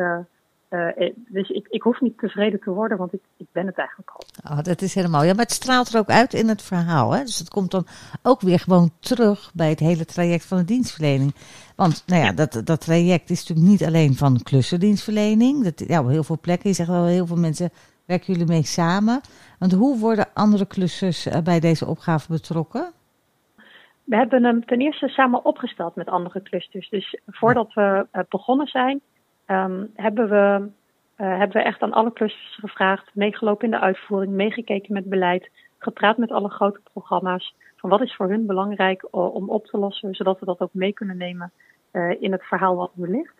uh, 0.69 1.11
dus 1.15 1.49
ik, 1.49 1.67
ik 1.69 1.81
hoef 1.81 2.01
niet 2.01 2.17
tevreden 2.17 2.59
te 2.59 2.71
worden, 2.71 2.97
want 2.97 3.13
ik, 3.13 3.21
ik 3.37 3.47
ben 3.51 3.65
het 3.65 3.77
eigenlijk 3.77 4.09
al. 4.09 4.51
Oh, 4.51 4.63
dat 4.63 4.81
is 4.81 4.95
helemaal. 4.95 5.23
Ja, 5.23 5.33
maar 5.33 5.43
het 5.43 5.51
straalt 5.51 5.93
er 5.93 5.99
ook 5.99 6.09
uit 6.09 6.33
in 6.33 6.47
het 6.47 6.61
verhaal. 6.61 7.11
Hè? 7.11 7.23
Dus 7.23 7.39
het 7.39 7.49
komt 7.49 7.71
dan 7.71 7.87
ook 8.23 8.41
weer 8.41 8.59
gewoon 8.59 8.91
terug 8.99 9.51
bij 9.53 9.69
het 9.69 9.79
hele 9.79 10.05
traject 10.05 10.45
van 10.45 10.57
de 10.57 10.65
dienstverlening. 10.65 11.35
Want 11.75 12.03
nou 12.05 12.23
ja, 12.23 12.31
dat, 12.31 12.61
dat 12.63 12.81
traject 12.81 13.29
is 13.29 13.39
natuurlijk 13.39 13.69
niet 13.69 13.87
alleen 13.87 14.15
van 14.15 14.43
klussendienstverlening. 14.43 15.63
Dat, 15.63 15.87
ja, 15.87 15.99
op 16.01 16.07
heel 16.07 16.23
veel 16.23 16.39
plekken, 16.41 16.69
je 16.69 16.75
zegt 16.75 16.89
wel, 16.89 17.05
heel 17.05 17.27
veel 17.27 17.37
mensen 17.37 17.69
werken 18.05 18.33
jullie 18.33 18.47
mee 18.47 18.63
samen. 18.63 19.21
Want 19.59 19.71
hoe 19.71 19.99
worden 19.99 20.33
andere 20.33 20.65
klussers 20.65 21.27
bij 21.43 21.59
deze 21.59 21.85
opgave 21.85 22.31
betrokken? 22.31 22.91
We 24.03 24.15
hebben 24.15 24.43
hem 24.43 24.65
ten 24.65 24.79
eerste 24.79 25.07
samen 25.07 25.45
opgesteld 25.45 25.95
met 25.95 26.07
andere 26.07 26.41
clusters. 26.41 26.89
Dus 26.89 27.19
voordat 27.27 27.73
we 27.73 28.07
begonnen 28.29 28.67
zijn, 28.67 29.01
um, 29.51 29.91
hebben, 29.95 30.29
we, 30.29 30.69
uh, 31.17 31.37
hebben 31.37 31.57
we 31.57 31.63
echt 31.63 31.81
aan 31.81 31.93
alle 31.93 32.13
clusters 32.13 32.55
gevraagd, 32.55 33.09
meegelopen 33.13 33.65
in 33.65 33.71
de 33.71 33.79
uitvoering, 33.79 34.31
meegekeken 34.31 34.93
met 34.93 35.09
beleid, 35.09 35.49
gepraat 35.77 36.17
met 36.17 36.31
alle 36.31 36.49
grote 36.49 36.79
programma's. 36.91 37.55
Van 37.75 37.89
wat 37.89 38.01
is 38.01 38.15
voor 38.15 38.29
hun 38.29 38.45
belangrijk 38.45 39.03
uh, 39.03 39.35
om 39.35 39.49
op 39.49 39.65
te 39.65 39.77
lossen, 39.77 40.15
zodat 40.15 40.39
we 40.39 40.45
dat 40.45 40.59
ook 40.59 40.73
mee 40.73 40.93
kunnen 40.93 41.17
nemen 41.17 41.51
uh, 41.91 42.21
in 42.21 42.31
het 42.31 42.43
verhaal 42.43 42.75
wat 42.75 42.91
nu 42.93 43.09
ligt. 43.09 43.35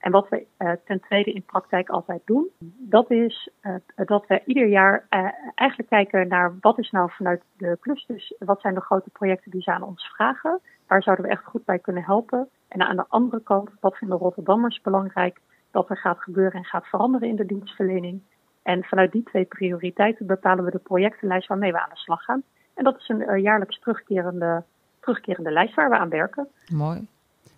En 0.00 0.12
wat 0.12 0.28
we 0.28 0.46
ten 0.84 1.00
tweede 1.00 1.32
in 1.32 1.42
praktijk 1.42 1.88
altijd 1.88 2.22
doen, 2.24 2.48
dat 2.78 3.10
is 3.10 3.48
dat 3.94 4.26
we 4.26 4.42
ieder 4.46 4.66
jaar 4.66 5.06
eigenlijk 5.54 5.88
kijken 5.88 6.28
naar 6.28 6.56
wat 6.60 6.78
is 6.78 6.90
nou 6.90 7.10
vanuit 7.12 7.42
de 7.56 7.76
clusters, 7.80 8.34
wat 8.38 8.60
zijn 8.60 8.74
de 8.74 8.80
grote 8.80 9.10
projecten 9.10 9.50
die 9.50 9.62
ze 9.62 9.72
aan 9.72 9.82
ons 9.82 10.06
vragen, 10.06 10.60
waar 10.86 11.02
zouden 11.02 11.24
we 11.24 11.30
echt 11.30 11.44
goed 11.44 11.64
bij 11.64 11.78
kunnen 11.78 12.02
helpen. 12.02 12.48
En 12.68 12.82
aan 12.82 12.96
de 12.96 13.04
andere 13.08 13.42
kant, 13.42 13.70
wat 13.80 13.96
vinden 13.96 14.18
Rotterdammers 14.18 14.80
belangrijk 14.80 15.40
dat 15.74 15.90
er 15.90 15.96
gaat 15.96 16.18
gebeuren 16.18 16.52
en 16.52 16.64
gaat 16.64 16.86
veranderen 16.86 17.28
in 17.28 17.36
de 17.36 17.46
dienstverlening. 17.46 18.20
En 18.62 18.84
vanuit 18.84 19.12
die 19.12 19.22
twee 19.22 19.44
prioriteiten 19.44 20.26
bepalen 20.26 20.64
we 20.64 20.70
de 20.70 20.78
projectenlijst 20.78 21.48
waarmee 21.48 21.72
we 21.72 21.80
aan 21.80 21.90
de 21.92 21.96
slag 21.96 22.22
gaan. 22.22 22.42
En 22.74 22.84
dat 22.84 22.96
is 22.98 23.08
een 23.08 23.20
uh, 23.20 23.42
jaarlijks 23.42 23.78
terugkerende, 23.80 24.62
terugkerende 25.00 25.50
lijst 25.50 25.74
waar 25.74 25.90
we 25.90 25.98
aan 25.98 26.08
werken. 26.08 26.48
Mooi. 26.68 27.06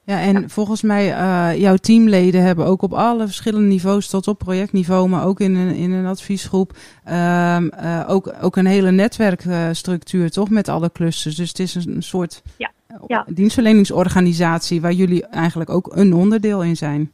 Ja, 0.02 0.20
en 0.20 0.40
ja. 0.40 0.48
volgens 0.48 0.82
mij, 0.82 1.08
uh, 1.08 1.60
jouw 1.60 1.76
teamleden 1.76 2.42
hebben 2.42 2.66
ook 2.66 2.82
op 2.82 2.92
alle 2.92 3.24
verschillende 3.24 3.66
niveaus, 3.66 4.08
tot 4.08 4.28
op 4.28 4.38
projectniveau, 4.38 5.08
maar 5.08 5.26
ook 5.26 5.40
in 5.40 5.54
een, 5.54 5.74
in 5.74 5.92
een 5.92 6.06
adviesgroep, 6.06 6.70
um, 7.08 7.70
uh, 7.74 8.04
ook, 8.08 8.34
ook 8.40 8.56
een 8.56 8.66
hele 8.66 8.90
netwerkstructuur, 8.90 10.30
toch, 10.30 10.50
met 10.50 10.68
alle 10.68 10.92
clusters. 10.92 11.36
Dus 11.36 11.48
het 11.48 11.58
is 11.58 11.74
een, 11.74 11.94
een 11.94 12.02
soort 12.02 12.42
ja. 12.56 12.70
Ja. 13.06 13.26
dienstverleningsorganisatie 13.28 14.80
waar 14.80 14.92
jullie 14.92 15.26
eigenlijk 15.26 15.70
ook 15.70 15.96
een 15.96 16.14
onderdeel 16.14 16.62
in 16.62 16.76
zijn. 16.76 17.12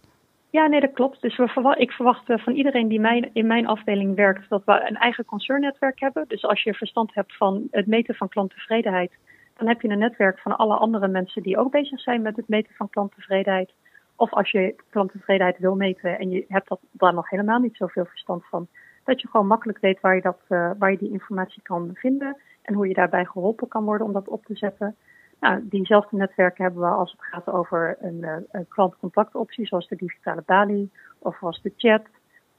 Ja, 0.52 0.66
nee, 0.66 0.80
dat 0.80 0.92
klopt. 0.92 1.20
Dus 1.20 1.36
we 1.36 1.74
ik 1.78 1.92
verwacht 1.92 2.28
uh, 2.28 2.38
van 2.38 2.52
iedereen 2.52 2.88
die 2.88 3.00
mijn, 3.00 3.30
in 3.32 3.46
mijn 3.46 3.66
afdeling 3.66 4.14
werkt 4.14 4.48
dat 4.48 4.64
we 4.64 4.88
een 4.88 4.96
eigen 4.96 5.24
concernnetwerk 5.24 6.00
hebben. 6.00 6.24
Dus 6.28 6.44
als 6.44 6.62
je 6.62 6.74
verstand 6.74 7.14
hebt 7.14 7.36
van 7.36 7.68
het 7.70 7.86
meten 7.86 8.14
van 8.14 8.28
klanttevredenheid, 8.28 9.12
dan 9.56 9.68
heb 9.68 9.80
je 9.80 9.88
een 9.88 9.98
netwerk 9.98 10.38
van 10.38 10.56
alle 10.56 10.74
andere 10.74 11.08
mensen 11.08 11.42
die 11.42 11.58
ook 11.58 11.70
bezig 11.70 12.00
zijn 12.00 12.22
met 12.22 12.36
het 12.36 12.48
meten 12.48 12.74
van 12.74 12.90
klanttevredenheid. 12.90 13.72
Of 14.16 14.32
als 14.32 14.50
je 14.50 14.74
klanttevredenheid 14.90 15.58
wil 15.58 15.74
meten 15.74 16.18
en 16.18 16.30
je 16.30 16.44
hebt 16.48 16.68
dat, 16.68 16.80
daar 16.90 17.14
nog 17.14 17.30
helemaal 17.30 17.58
niet 17.58 17.76
zoveel 17.76 18.04
verstand 18.04 18.46
van, 18.46 18.68
dat 19.04 19.20
je 19.20 19.28
gewoon 19.28 19.46
makkelijk 19.46 19.78
weet 19.78 20.00
waar 20.00 20.14
je, 20.14 20.22
dat, 20.22 20.40
uh, 20.48 20.70
waar 20.78 20.90
je 20.90 20.98
die 20.98 21.12
informatie 21.12 21.62
kan 21.62 21.90
vinden 21.94 22.36
en 22.62 22.74
hoe 22.74 22.88
je 22.88 22.94
daarbij 22.94 23.24
geholpen 23.24 23.68
kan 23.68 23.84
worden 23.84 24.06
om 24.06 24.12
dat 24.12 24.28
op 24.28 24.44
te 24.44 24.56
zetten. 24.56 24.96
Nou, 25.42 25.60
diezelfde 25.68 26.16
netwerken 26.16 26.64
hebben 26.64 26.82
we 26.82 26.88
als 26.88 27.10
het 27.10 27.24
gaat 27.24 27.46
over 27.46 27.96
een, 28.00 28.18
uh, 28.20 28.36
een 28.50 28.68
klantcontactoptie, 28.68 29.66
zoals 29.66 29.88
de 29.88 29.96
digitale 29.96 30.42
balie, 30.46 30.90
of 31.18 31.42
als 31.42 31.62
de 31.62 31.72
chat, 31.76 32.02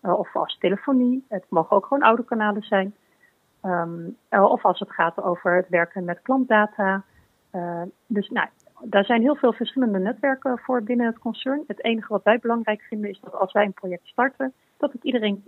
uh, 0.01 0.19
of 0.19 0.35
als 0.35 0.57
telefonie. 0.57 1.25
Het 1.27 1.45
mogen 1.49 1.75
ook 1.75 1.85
gewoon 1.85 2.03
oude 2.03 2.25
kanalen 2.25 2.61
zijn. 2.61 2.95
Um, 3.65 4.17
of 4.29 4.65
als 4.65 4.79
het 4.79 4.91
gaat 4.91 5.23
over 5.23 5.55
het 5.55 5.69
werken 5.69 6.03
met 6.03 6.21
klantdata. 6.21 7.03
dus 8.07 8.29
nou, 8.29 8.47
daar 8.81 9.05
zijn 9.05 9.21
heel 9.21 9.35
veel 9.35 9.53
verschillende 9.53 9.99
netwerken 9.99 10.59
voor 10.59 10.83
binnen 10.83 11.05
het 11.05 11.19
concern. 11.19 11.63
Het 11.67 11.83
enige 11.83 12.13
wat 12.13 12.23
wij 12.23 12.39
belangrijk 12.39 12.81
vinden 12.81 13.09
is 13.09 13.19
dat 13.19 13.35
als 13.35 13.51
wij 13.51 13.65
een 13.65 13.73
project 13.73 14.07
starten, 14.07 14.53
dat 14.77 14.91
het 14.91 15.03
iedereen, 15.03 15.43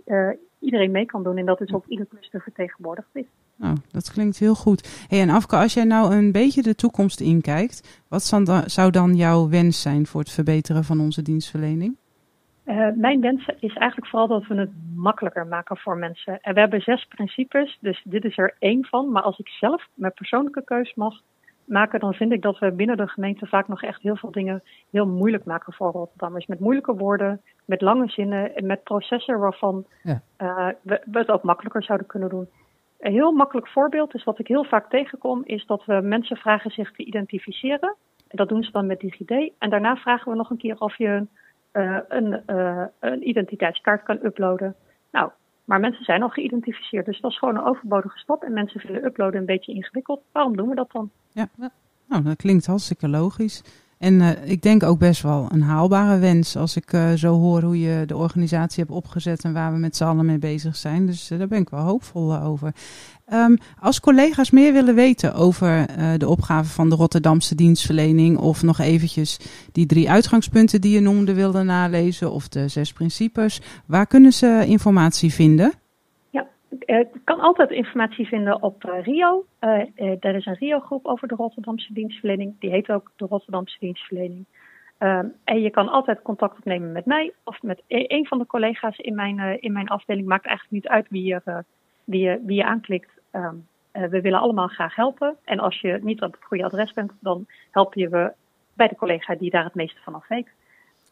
iedereen 0.58 0.90
mee 0.90 1.06
kan 1.06 1.22
doen 1.22 1.36
en 1.36 1.46
dat 1.46 1.58
dus 1.58 1.72
ook 1.72 1.86
ieder 1.86 2.06
cluster 2.06 2.40
vertegenwoordigd 2.40 3.08
is. 3.12 3.26
Nou, 3.56 3.76
dat 3.90 4.12
klinkt 4.12 4.38
heel 4.38 4.54
goed. 4.54 5.06
Hey, 5.08 5.20
en 5.20 5.30
Afke, 5.30 5.56
als 5.56 5.74
jij 5.74 5.84
nou 5.84 6.14
een 6.14 6.32
beetje 6.32 6.62
de 6.62 6.74
toekomst 6.74 7.20
inkijkt, 7.20 8.04
wat 8.08 8.22
zou 8.66 8.90
dan 8.90 9.14
jouw 9.14 9.48
wens 9.48 9.82
zijn 9.82 10.06
voor 10.06 10.20
het 10.20 10.30
verbeteren 10.30 10.84
van 10.84 11.00
onze 11.00 11.22
dienstverlening? 11.22 11.96
Uh, 12.66 12.88
mijn 12.94 13.20
wens 13.20 13.46
is 13.60 13.74
eigenlijk 13.74 14.10
vooral 14.10 14.28
dat 14.28 14.46
we 14.46 14.54
het 14.54 14.70
makkelijker 14.94 15.46
maken 15.46 15.76
voor 15.76 15.96
mensen. 15.96 16.40
En 16.40 16.54
we 16.54 16.60
hebben 16.60 16.80
zes 16.80 17.04
principes, 17.04 17.78
dus 17.80 18.02
dit 18.04 18.24
is 18.24 18.38
er 18.38 18.56
één 18.58 18.84
van. 18.84 19.12
Maar 19.12 19.22
als 19.22 19.38
ik 19.38 19.48
zelf 19.48 19.88
mijn 19.94 20.12
persoonlijke 20.12 20.64
keus 20.64 20.94
mag 20.94 21.20
maken, 21.64 22.00
dan 22.00 22.14
vind 22.14 22.32
ik 22.32 22.42
dat 22.42 22.58
we 22.58 22.72
binnen 22.72 22.96
de 22.96 23.08
gemeente 23.08 23.46
vaak 23.46 23.68
nog 23.68 23.82
echt 23.82 24.02
heel 24.02 24.16
veel 24.16 24.30
dingen 24.30 24.62
heel 24.90 25.06
moeilijk 25.06 25.44
maken 25.44 25.72
voor 25.72 25.92
Rotterdammers. 25.92 26.46
Met 26.46 26.60
moeilijke 26.60 26.94
woorden, 26.94 27.40
met 27.64 27.80
lange 27.80 28.08
zinnen 28.08 28.56
en 28.56 28.66
met 28.66 28.82
processen 28.82 29.38
waarvan 29.38 29.86
ja. 30.02 30.22
uh, 30.38 30.68
we, 30.82 31.02
we 31.04 31.18
het 31.18 31.30
ook 31.30 31.42
makkelijker 31.42 31.82
zouden 31.82 32.06
kunnen 32.06 32.28
doen. 32.28 32.48
Een 32.98 33.12
heel 33.12 33.32
makkelijk 33.32 33.68
voorbeeld 33.68 34.14
is 34.14 34.24
wat 34.24 34.38
ik 34.38 34.46
heel 34.46 34.64
vaak 34.64 34.90
tegenkom, 34.90 35.42
is 35.44 35.66
dat 35.66 35.84
we 35.84 36.00
mensen 36.02 36.36
vragen 36.36 36.70
zich 36.70 36.92
te 36.92 37.04
identificeren. 37.04 37.96
En 38.28 38.36
dat 38.36 38.48
doen 38.48 38.62
ze 38.62 38.70
dan 38.70 38.86
met 38.86 39.00
DigiD. 39.00 39.52
En 39.58 39.70
daarna 39.70 39.96
vragen 39.96 40.30
we 40.30 40.38
nog 40.38 40.50
een 40.50 40.56
keer 40.56 40.78
of 40.78 40.98
je 40.98 41.26
uh, 41.72 41.98
een, 42.08 42.42
uh, 42.46 42.84
een 43.00 43.28
identiteitskaart 43.28 44.02
kan 44.02 44.18
uploaden. 44.22 44.74
Nou, 45.10 45.30
maar 45.64 45.80
mensen 45.80 46.04
zijn 46.04 46.22
al 46.22 46.28
geïdentificeerd. 46.28 47.06
Dus 47.06 47.20
dat 47.20 47.30
is 47.30 47.38
gewoon 47.38 47.56
een 47.56 47.64
overbodige 47.64 48.18
stap. 48.18 48.42
En 48.42 48.52
mensen 48.52 48.80
vinden 48.80 49.04
uploaden 49.04 49.40
een 49.40 49.46
beetje 49.46 49.72
ingewikkeld. 49.72 50.20
Waarom 50.32 50.56
doen 50.56 50.68
we 50.68 50.74
dat 50.74 50.92
dan? 50.92 51.10
Ja, 51.32 51.48
nou, 52.08 52.22
dat 52.22 52.36
klinkt 52.36 52.66
hartstikke 52.66 53.08
logisch. 53.08 53.85
En 53.98 54.14
uh, 54.14 54.28
ik 54.44 54.62
denk 54.62 54.82
ook 54.82 54.98
best 54.98 55.22
wel 55.22 55.48
een 55.52 55.62
haalbare 55.62 56.18
wens 56.18 56.56
als 56.56 56.76
ik 56.76 56.92
uh, 56.92 57.12
zo 57.12 57.38
hoor 57.38 57.62
hoe 57.62 57.80
je 57.80 58.06
de 58.06 58.16
organisatie 58.16 58.84
hebt 58.84 58.96
opgezet 58.96 59.44
en 59.44 59.52
waar 59.52 59.72
we 59.72 59.78
met 59.78 59.96
z'n 59.96 60.04
allen 60.04 60.26
mee 60.26 60.38
bezig 60.38 60.76
zijn. 60.76 61.06
Dus 61.06 61.30
uh, 61.30 61.38
daar 61.38 61.48
ben 61.48 61.60
ik 61.60 61.68
wel 61.68 61.80
hoopvol 61.80 62.38
over. 62.38 62.74
Um, 63.32 63.58
als 63.80 64.00
collega's 64.00 64.50
meer 64.50 64.72
willen 64.72 64.94
weten 64.94 65.34
over 65.34 65.86
de 66.18 66.28
opgave 66.28 66.70
van 66.70 66.88
de 66.88 66.94
Rotterdamse 66.94 67.54
dienstverlening 67.54 68.38
of 68.38 68.62
nog 68.62 68.78
eventjes 68.78 69.38
die 69.72 69.86
drie 69.86 70.10
uitgangspunten 70.10 70.80
die 70.80 70.92
je 70.92 71.00
noemde 71.00 71.34
willen 71.34 71.66
nalezen 71.66 72.32
of 72.32 72.48
de 72.48 72.68
zes 72.68 72.92
principes, 72.92 73.60
waar 73.86 74.06
kunnen 74.06 74.32
ze 74.32 74.64
informatie 74.66 75.32
vinden? 75.32 75.72
Je 76.78 77.08
kan 77.24 77.40
altijd 77.40 77.70
informatie 77.70 78.26
vinden 78.26 78.62
op 78.62 78.84
uh, 78.84 79.02
Rio. 79.02 79.44
Uh, 79.60 79.84
uh, 79.96 80.16
er 80.20 80.34
is 80.34 80.46
een 80.46 80.54
Rio-groep 80.54 81.06
over 81.06 81.28
de 81.28 81.34
Rotterdamse 81.34 81.92
dienstverlening. 81.92 82.54
Die 82.58 82.70
heet 82.70 82.90
ook 82.90 83.12
de 83.16 83.26
Rotterdamse 83.26 83.76
dienstverlening. 83.80 84.44
Um, 84.98 85.34
en 85.44 85.60
je 85.60 85.70
kan 85.70 85.88
altijd 85.88 86.22
contact 86.22 86.58
opnemen 86.58 86.92
met 86.92 87.04
mij 87.04 87.32
of 87.44 87.62
met 87.62 87.82
e 87.86 88.04
een 88.08 88.26
van 88.26 88.38
de 88.38 88.46
collega's 88.46 88.98
in 88.98 89.14
mijn, 89.14 89.60
in 89.60 89.72
mijn 89.72 89.88
afdeling. 89.88 90.26
Maakt 90.26 90.46
eigenlijk 90.46 90.74
niet 90.74 90.92
uit 90.92 91.06
wie 91.08 91.24
je, 91.24 91.64
wie 92.04 92.20
je, 92.20 92.40
wie 92.46 92.56
je 92.56 92.64
aanklikt. 92.64 93.10
Um, 93.32 93.66
we 93.92 94.20
willen 94.20 94.40
allemaal 94.40 94.68
graag 94.68 94.94
helpen. 94.94 95.36
En 95.44 95.58
als 95.58 95.80
je 95.80 95.98
niet 96.02 96.22
op 96.22 96.32
het 96.32 96.44
goede 96.44 96.64
adres 96.64 96.92
bent, 96.92 97.12
dan 97.20 97.46
helpen 97.70 98.00
je 98.00 98.08
we 98.08 98.32
bij 98.74 98.88
de 98.88 98.96
collega 98.96 99.34
die 99.34 99.50
daar 99.50 99.64
het 99.64 99.74
meeste 99.74 100.00
van 100.02 100.14
af 100.14 100.28
weet. 100.28 100.48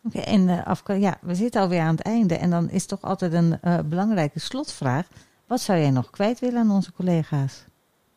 Oké, 0.04 0.18
en 0.18 0.64
Afka, 0.64 0.92
ja, 0.92 1.16
we 1.20 1.34
zitten 1.34 1.60
alweer 1.60 1.80
aan 1.80 1.94
het 1.94 2.06
einde. 2.06 2.38
En 2.38 2.50
dan 2.50 2.70
is 2.70 2.86
toch 2.86 3.02
altijd 3.02 3.32
een 3.32 3.58
belangrijke 3.88 4.40
slotvraag. 4.40 5.08
Wat 5.46 5.60
zou 5.60 5.78
jij 5.78 5.90
nog 5.90 6.10
kwijt 6.10 6.40
willen 6.40 6.60
aan 6.60 6.70
onze 6.70 6.92
collega's? 6.92 7.66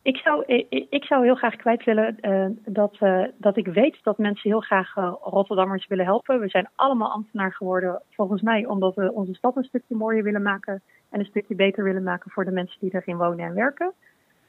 Ik 0.01 0.17
zou, 0.17 0.43
ik, 0.89 1.03
zou 1.03 1.23
heel 1.23 1.35
graag 1.35 1.55
kwijt 1.55 1.83
willen 1.83 2.17
uh, 2.21 2.45
dat, 2.65 2.97
uh, 2.99 3.23
dat 3.37 3.57
ik 3.57 3.67
weet 3.67 4.03
dat 4.03 4.17
mensen 4.17 4.49
heel 4.49 4.59
graag 4.59 4.95
uh, 4.95 5.13
Rotterdammers 5.21 5.87
willen 5.87 6.05
helpen. 6.05 6.39
We 6.39 6.49
zijn 6.49 6.69
allemaal 6.75 7.11
ambtenaar 7.11 7.53
geworden, 7.53 8.01
volgens 8.09 8.41
mij, 8.41 8.65
omdat 8.65 8.95
we 8.95 9.13
onze 9.13 9.33
stad 9.33 9.55
een 9.55 9.63
stukje 9.63 9.95
mooier 9.95 10.23
willen 10.23 10.41
maken 10.41 10.81
en 11.09 11.19
een 11.19 11.25
stukje 11.25 11.55
beter 11.55 11.83
willen 11.83 12.03
maken 12.03 12.31
voor 12.31 12.45
de 12.45 12.51
mensen 12.51 12.79
die 12.79 12.95
erin 12.95 13.17
wonen 13.17 13.45
en 13.45 13.53
werken. 13.53 13.93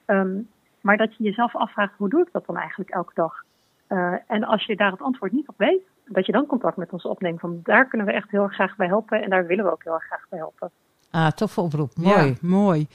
Um, 0.06 0.48
maar 0.80 0.96
dat 0.96 1.16
je 1.16 1.24
jezelf 1.24 1.56
afvraagt, 1.56 1.94
hoe 1.96 2.08
doe 2.08 2.20
ik 2.20 2.32
dat 2.32 2.46
dan 2.46 2.56
eigenlijk 2.56 2.90
elke 2.90 3.12
dag? 3.14 3.46
en 4.26 4.44
als 4.44 4.66
je 4.66 4.76
daar 4.76 4.90
het 4.90 5.02
antwoord 5.02 5.32
niet 5.32 5.48
op 5.48 5.54
weet, 5.58 5.82
dat 6.04 6.26
je 6.26 6.32
dan 6.32 6.46
contact 6.46 6.76
met 6.76 6.92
ons 6.92 7.04
opneemt. 7.04 7.40
Van 7.40 7.60
daar 7.62 7.88
kunnen 7.88 8.06
we 8.06 8.12
echt 8.12 8.30
heel 8.30 8.48
graag 8.48 8.76
bij 8.76 8.86
helpen 8.86 9.22
en 9.22 9.30
daar 9.30 9.46
willen 9.46 9.64
we 9.64 9.70
ook 9.70 9.84
heel 9.84 9.98
graag 9.98 10.26
bij 10.28 10.38
helpen. 10.38 10.70
Ah, 11.10 11.30
toffe 11.30 11.60
oproep. 11.60 11.92
Mooi. 11.96 12.26
Ja, 12.26 12.34
mooi. 12.40 12.86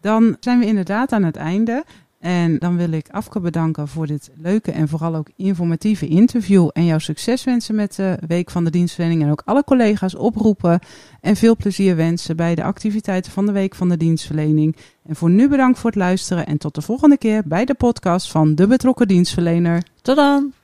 Dan 0.00 0.36
zijn 0.40 0.58
we 0.58 0.66
inderdaad 0.66 1.12
aan 1.12 1.22
het 1.22 1.36
einde. 1.36 1.84
En 2.22 2.58
dan 2.58 2.76
wil 2.76 2.90
ik 2.92 3.08
Afke 3.10 3.40
bedanken 3.40 3.88
voor 3.88 4.06
dit 4.06 4.30
leuke 4.36 4.72
en 4.72 4.88
vooral 4.88 5.14
ook 5.14 5.28
informatieve 5.36 6.06
interview. 6.06 6.68
En 6.72 6.84
jouw 6.84 6.98
succes 6.98 7.44
wensen 7.44 7.74
met 7.74 7.96
de 7.96 8.18
Week 8.26 8.50
van 8.50 8.64
de 8.64 8.70
Dienstverlening. 8.70 9.22
En 9.22 9.30
ook 9.30 9.42
alle 9.44 9.64
collega's 9.64 10.14
oproepen. 10.14 10.80
En 11.20 11.36
veel 11.36 11.56
plezier 11.56 11.96
wensen 11.96 12.36
bij 12.36 12.54
de 12.54 12.62
activiteiten 12.62 13.32
van 13.32 13.46
de 13.46 13.52
Week 13.52 13.74
van 13.74 13.88
de 13.88 13.96
Dienstverlening. 13.96 14.76
En 15.06 15.16
voor 15.16 15.30
nu 15.30 15.48
bedankt 15.48 15.78
voor 15.78 15.90
het 15.90 15.98
luisteren. 15.98 16.46
En 16.46 16.58
tot 16.58 16.74
de 16.74 16.82
volgende 16.82 17.18
keer 17.18 17.42
bij 17.44 17.64
de 17.64 17.74
podcast 17.74 18.30
van 18.30 18.54
De 18.54 18.66
Betrokken 18.66 19.08
Dienstverlener. 19.08 19.82
Tot 20.02 20.16
dan! 20.16 20.61